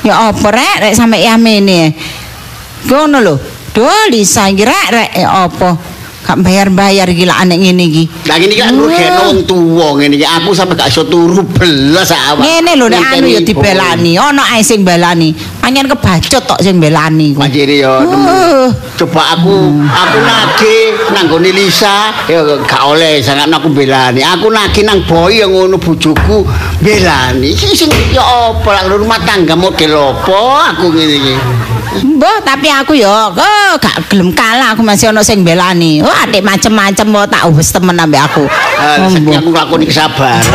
[0.05, 1.97] Ya apa rek rek sampe yamene.
[2.85, 3.35] Ngono lho.
[3.73, 5.73] Duh Lisa iki rek rek ya apa?
[6.25, 8.03] Gak bayar-bayar gila anek ngene iki.
[8.29, 10.25] Lah ngene iki kan ngrugekno wong tuwa ngene iki.
[10.29, 12.45] Aku sampe gak iso turu belas awak.
[12.45, 15.33] Ngene lho nek anu ya dibelani, ana ae sing belani.
[15.65, 17.41] Panjen kebacut tok sing belani ku.
[17.41, 17.97] Manjene ya.
[18.05, 18.69] Uh.
[19.01, 24.21] Coba aku aku nagih nang gone Lisa ya gak oleh sangat aku belani.
[24.21, 26.45] Aku nagih nang boy yang ngono bojoku
[26.85, 27.57] belani.
[27.57, 31.35] Sing ya apa lah rumah tangga model apa aku ngene iki.
[31.95, 36.05] Mbah, tapi aku ya oh, gak gelem kalah aku masih ana sing belani.
[36.05, 38.45] Oh, atik macem-macem mau tak wis temen ambek aku.
[38.45, 39.41] Oh, mbah.
[39.41, 40.45] aku nglakoni kesabaran.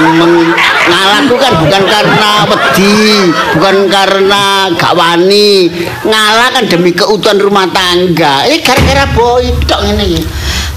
[0.00, 0.56] Temen
[0.88, 5.68] ngalahku kan bukan karena wedi, bukan karena gak wani.
[6.08, 8.48] Ngalah kan demi keutuhan rumah tangga.
[8.48, 10.22] Eh gara-gara boy tok ngene iki.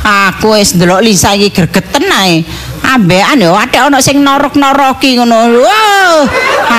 [0.04, 2.44] Aku wis ndelok Lisa iki gregeten ae.
[2.84, 5.64] Ambekan yo atik ana sing norok-noroki ngono.
[5.64, 6.28] Wow,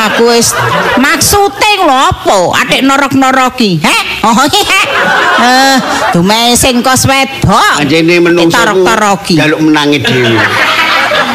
[0.04, 0.52] aku wis
[1.00, 2.60] maksude lho apa?
[2.60, 3.80] Atik norok-noroki.
[3.80, 4.02] Heh?
[4.20, 4.86] Oh, heh.
[5.40, 5.76] Eh,
[6.12, 7.80] dume sing kos wedok.
[7.80, 8.60] Anjene menungso
[9.32, 10.36] jaluk menangi dhewe.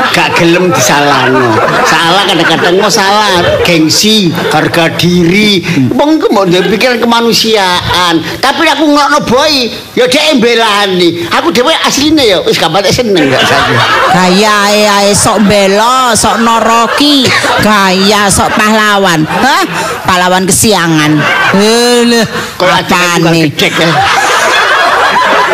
[0.09, 1.53] Gak gelem disalahno.
[1.85, 5.61] Salah kadang-kadang mau salah, gengsi, harga diri.
[5.93, 8.17] Wong iku mau pikiran kemanusiaan.
[8.41, 11.29] Tapi aku ngono boy, ya dhek mbelani.
[11.29, 13.77] Aku dhewe asline ya wis gak patek seneng gak saja.
[14.09, 17.29] Gayae ae sok bela, sok noroki,
[17.61, 19.23] gaya sok pahlawan.
[19.29, 19.63] Hah?
[20.09, 21.21] Pahlawan kesiangan.
[21.53, 22.25] Leh,
[22.57, 23.91] Kalau ada gedek ya.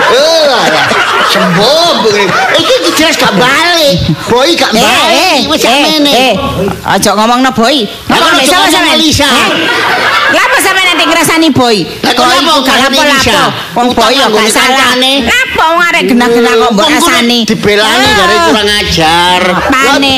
[0.06, 0.95] Eh,
[1.30, 1.94] sembuh.
[2.56, 3.98] Iki iki jelas gak balik.
[4.30, 5.40] Boy gak Eh, eh, balik.
[5.52, 6.12] Wis sak eh, mene.
[6.12, 6.34] eh,
[6.86, 7.86] aja ngomongno boy.
[8.08, 8.98] Ngomong ngomong sampean?
[8.98, 9.26] Lisa.
[9.28, 9.50] Eh?
[11.16, 11.80] Ngrasani boy.
[12.04, 13.40] Kok apa gak lapo-lapo.
[13.80, 14.68] Wong boy Utang gak salah.
[15.00, 15.24] kancane.
[15.24, 17.40] Lapo wong arek genah-genah kok mbok rasani.
[17.48, 19.42] Dibelani dari kurang ajar.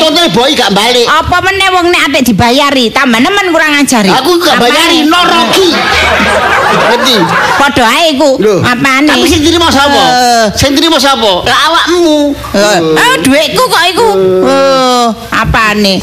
[0.02, 1.06] Contohnya boy gak balik.
[1.06, 4.10] Apa meneh wong nek apik dibayari, tambah nemen kurang ngajari.
[4.10, 5.70] Aku gak bayari noroki.
[6.68, 7.16] Ngerti?
[7.62, 8.42] Padha ae iku.
[8.66, 9.14] Apane?
[9.14, 10.02] Tapi sing terima sapa?
[10.02, 10.46] Eh.
[10.58, 11.46] Sing terima sapa?
[11.46, 12.34] Lah awakmu.
[12.58, 14.10] Eh, oh, dhuwitku kok iku.
[15.30, 16.02] Apane?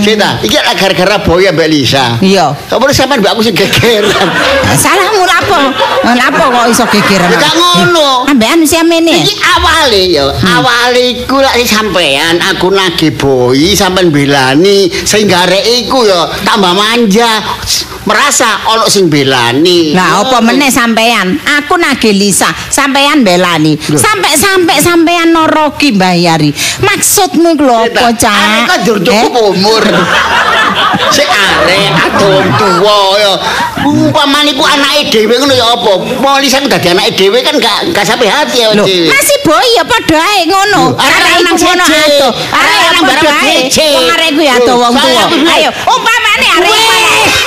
[0.00, 2.16] Sita, iki gara-gara boy ambek Lisa.
[2.22, 2.54] Iya.
[2.70, 4.13] Kok boleh sampean mbak aku sing gegeran.
[4.74, 5.58] Salahmu lapo?
[6.14, 7.30] Lapo kok iso gegeran?
[7.34, 8.26] Ya ngono.
[8.26, 9.22] Ambekan mesti amene.
[9.22, 10.24] Iki awale ya,
[10.56, 17.42] awale iku lak sampean aku nagih boy sampean belani sehingga arek iku ya tambah manja.
[18.04, 19.96] Merasa ono sing belani.
[19.96, 21.40] Lah apa meneh sampean?
[21.40, 23.80] Aku nagih Lisa, sampean belani.
[23.80, 26.52] Sampai-sampai sampean noroki bayari.
[26.84, 28.68] Maksudmu iku lho apa, Cak?
[28.68, 29.50] Kan dur cukup Eh?
[29.56, 29.84] umur.
[31.10, 33.32] Sik arek adon tuwa ya.
[33.84, 35.92] Umpamane ku anake dhewe ngono ya apa?
[36.00, 36.24] Ku
[36.66, 39.06] dadi anake dhewe kan gak gak sampai hati ya Loh, dhewe.
[39.12, 40.96] masih boy ya padha ae ngono.
[40.96, 42.28] Arek iku ngono ato.
[42.50, 43.56] Arek padha barang ae.
[43.68, 43.88] jeje.
[43.92, 45.24] Wong arek ku ya ato Loh, wong tuwa.
[45.54, 46.72] Ayo, umpamane arek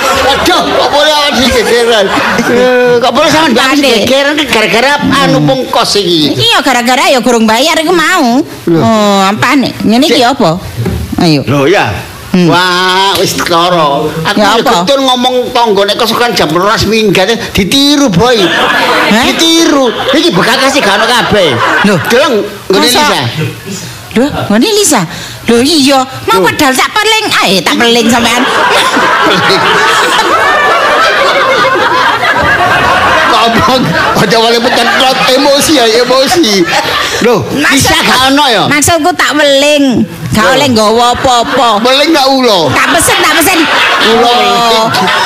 [0.08, 2.06] Aduh, kok boleh awak sing gegeran?
[2.48, 3.92] Eh, Kok boleh sampean mbak Ade.
[4.06, 4.92] gegeran kan gara-gara
[5.26, 6.36] anu pungkos iki.
[6.38, 8.40] Iya gara-gara ya kurang bayar iku mau.
[8.44, 9.20] Oh?
[9.84, 10.32] Ngene iki Cek.
[10.38, 10.52] apa?
[11.24, 11.42] Ayo.
[11.48, 11.92] Loh ya.
[12.38, 12.54] Hmm.
[12.54, 14.06] Wah, wis ketara.
[14.06, 18.38] Aku Ya ketun ngomong tanggane kesukaan jam 12 minggat ditiru, boy.
[19.10, 19.90] Ditiru.
[20.14, 21.58] Iki bekas gak ono kabeh.
[21.90, 21.98] Loh.
[22.06, 22.86] Deleng ngene?
[22.86, 23.26] Lisa.
[24.22, 25.02] Loh, ngene Lisa.
[25.50, 27.26] Loh iya, mau padahal tak peling.
[27.42, 28.46] Ae, tak peling sampean.
[33.38, 33.82] Ngomong
[34.18, 36.66] aja wale pecentrot emosi ya, emosi.
[37.22, 38.64] Loh, Lisa gak ono ya?
[38.66, 40.02] Maksudku tak peling.
[40.34, 41.82] Gak oleh nggawa apa-apa.
[41.82, 42.70] Boleh gak ulo?
[42.70, 43.60] Tak pesen, tak pesen.
[44.14, 44.38] Ulo.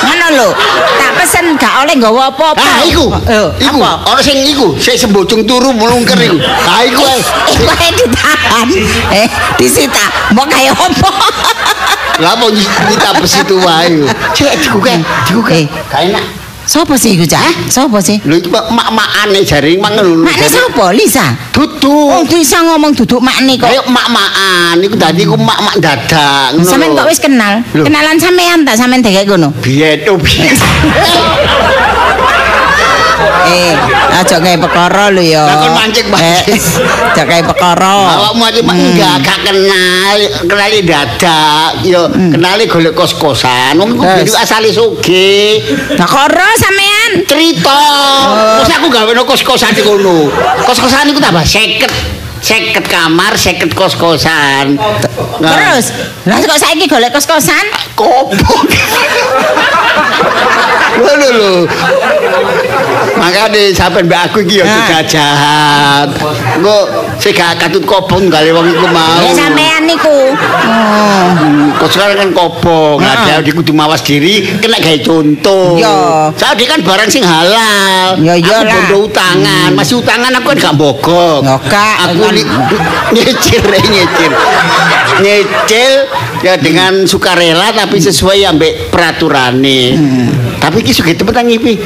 [0.07, 0.49] Ngono lho.
[0.95, 2.63] Tak pesen gak oleh nggawa apa-apa.
[2.63, 3.11] Ah, iku.
[3.59, 3.79] Iku.
[3.83, 6.39] Ono sing iku, sing sembojong turu melungker iku.
[6.67, 7.19] Ah, iku ae.
[7.55, 8.67] Iku ae ditahan.
[9.11, 9.27] Eh,
[9.59, 10.31] disita.
[10.31, 11.11] Mbok kaya apa?
[12.23, 14.07] Lah mau nyita besi tu wae.
[14.31, 14.95] Cek dikuke,
[15.27, 15.59] dikuke.
[15.59, 15.65] Eh.
[15.91, 16.40] Gak enak.
[16.71, 17.67] Sopo sih iku, Cak?
[17.67, 18.15] Sopo sih?
[18.23, 20.23] Lho iki mak-makane jaring mangan lho.
[20.23, 20.87] Makne sopo?
[20.95, 21.35] Lisa.
[21.51, 22.15] Dudu.
[22.15, 23.67] Wong bisa ngomong duduk makne kok.
[23.67, 26.63] Ayo mak-makan, iku tadi ku mak-mak dadak ngono.
[26.63, 27.59] Sampeyan kok wis kenal?
[27.75, 29.51] Kenalan sampean tak sampean dek ngono?
[29.59, 30.55] biyen oh biyen.
[33.51, 33.75] Eh,
[34.15, 35.43] aja gawe perkara lho ya.
[35.43, 36.55] Lah, kon mancing-mancing.
[36.55, 36.59] Eh,
[37.11, 37.91] Aja gawe perkara.
[38.15, 43.75] Awakmu aja enggak gak kenal, kenali dadak, yo kenali golek kos-kosan.
[43.75, 45.59] Wong biyen asale sugih.
[45.99, 47.27] Lah karo sampean.
[47.27, 47.81] Cerita.
[48.63, 50.31] Terus aku gawe no kos-kosan di kono.
[50.63, 52.21] Kos-kosan iku tambah 50.
[52.41, 54.73] 50 kamar, 50 kos-kosan.
[55.37, 55.85] Terus,
[56.25, 57.69] lah kok saiki golek kos-kosan?
[57.93, 58.65] kopong.
[60.99, 61.53] Ngono lho.
[63.11, 64.87] Makane sampean mbak aku iki ya Ah.
[64.89, 66.07] jajahan.
[66.57, 66.77] Engko
[67.21, 69.21] sing gak katut kopong gale wong iku mau.
[69.21, 70.33] Ya sampean niku.
[70.33, 71.25] Oh.
[71.77, 73.37] Kok sekarang kan kopong, Ah.
[73.37, 75.77] ada di kudu mawas diri, kena gawe contoh.
[76.33, 78.17] Saya dia kan barang sing halal.
[78.21, 78.73] Ya, aku iyalah.
[78.85, 81.39] bondo utangan, masih utangan aku kan gak bogok.
[81.41, 81.95] Ya, Kak.
[82.09, 82.43] Aku li,
[83.15, 84.31] nyicil, eh, nyicil,
[85.21, 85.93] nyicil
[86.41, 89.93] ya dengan sukarela tapi sesuai ambek peraturane.
[90.57, 91.79] Tapi iki sugih temen ngipi.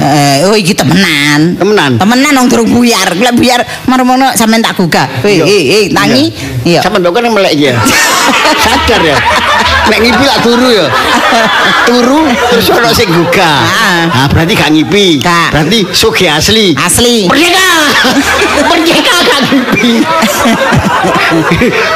[0.00, 1.52] Eh, oh iki temenan.
[1.60, 2.00] Temenan.
[2.00, 3.12] Temenan wong durung buyar.
[3.12, 5.04] Lek buyar marmono sampean tak gugah.
[5.20, 5.44] Iya.
[5.44, 6.32] hei, hei, tangi.
[6.64, 6.80] Iya.
[6.80, 7.76] Sampe mbok kan melek ya.
[8.64, 9.20] Sadar ya.
[9.92, 10.88] Nek ngipi lak turu ya.
[11.84, 13.60] Turu terus ono sing gugah.
[13.68, 14.02] Ah.
[14.08, 15.20] Nah, berarti gak ngipi.
[15.20, 16.72] Berarti sugih asli.
[16.72, 17.28] Asli.
[17.28, 17.68] Merdeka.
[18.72, 19.92] Merdeka gak ngipi.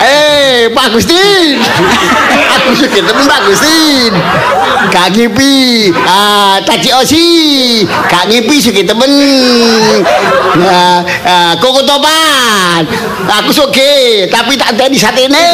[0.04, 0.35] eh,
[0.72, 1.60] Pak Agustin.
[2.56, 4.12] Aku sugih temen Pak Agustin.
[4.90, 5.90] Gak ngipi.
[6.06, 7.26] Ah, tadi osi.
[7.86, 9.10] Gak ngipi sugih temen.
[10.56, 12.86] Nah, ah, koko topan.
[13.42, 15.48] Aku sugih, tapi tak ada di saat ini.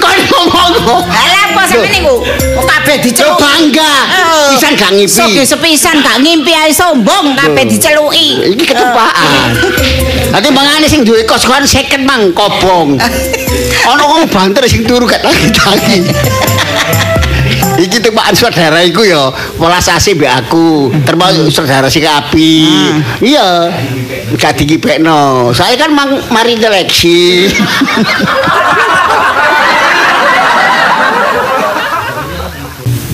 [0.00, 1.06] Kau ngomong.
[1.06, 2.14] Alah apa sampeyan niku?
[2.26, 3.38] Kok kabeh diceluk.
[3.38, 3.92] Bangga.
[4.54, 5.14] Pisan gak ngimpi.
[5.14, 8.56] Soge sepisan gak ngimpi ae sombong kabeh dicelui.
[8.56, 9.54] Ini ketepaan.
[10.30, 12.98] Nanti bangane sing duwe kos kon 50 pancen mang kobong.
[13.88, 16.08] Ana wong banter sing turu gak tangi-tangi.
[17.80, 22.68] Iki tuh saudara iku ya, welas asih mbek aku, termasuk saudara sing api.
[22.68, 23.24] Hmm.
[23.24, 23.48] Iya.
[24.36, 25.50] Gak dikipekno.
[25.56, 27.48] Saya kan mang mari deleksi.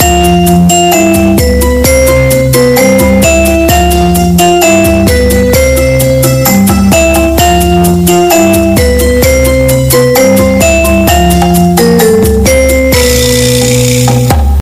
[0.06, 1.40] thank